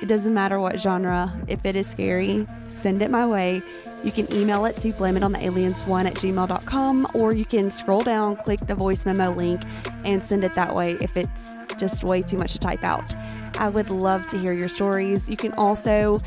[0.01, 3.61] it doesn't matter what genre, if it is scary, send it my way.
[4.03, 8.75] You can email it to blameItonthealiens1 at gmail.com or you can scroll down, click the
[8.75, 9.61] voice memo link,
[10.05, 13.15] and send it that way if it's just way too much to type out.
[13.59, 15.29] I would love to hear your stories.
[15.29, 16.19] You can also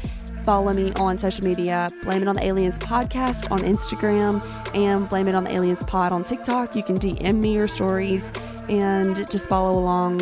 [0.46, 4.44] Follow me on social media, Blame It on the Aliens podcast on Instagram
[4.76, 6.76] and Blame It on the Aliens pod on TikTok.
[6.76, 8.32] You can DM me your stories
[8.68, 10.20] and just follow along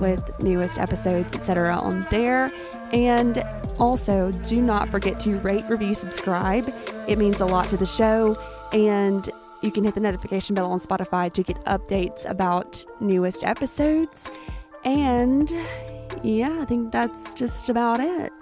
[0.00, 1.76] with newest episodes, etc.
[1.76, 2.50] on there.
[2.92, 3.44] And
[3.78, 6.72] also, do not forget to rate, review, subscribe.
[7.06, 8.36] It means a lot to the show.
[8.72, 9.30] And
[9.62, 14.28] you can hit the notification bell on Spotify to get updates about newest episodes.
[14.84, 15.48] And
[16.24, 18.32] yeah, I think that's just about it.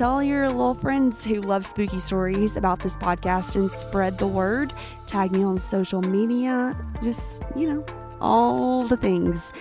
[0.00, 4.72] Tell your little friends who love spooky stories about this podcast and spread the word.
[5.04, 6.74] Tag me on social media.
[7.02, 7.84] Just, you know,
[8.18, 9.52] all the things.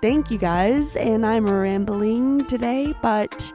[0.00, 0.94] Thank you guys.
[0.94, 3.52] And I'm rambling today, but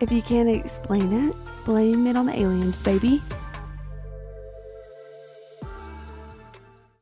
[0.00, 1.34] if you can't explain it,
[1.64, 3.20] blame it on the aliens, baby.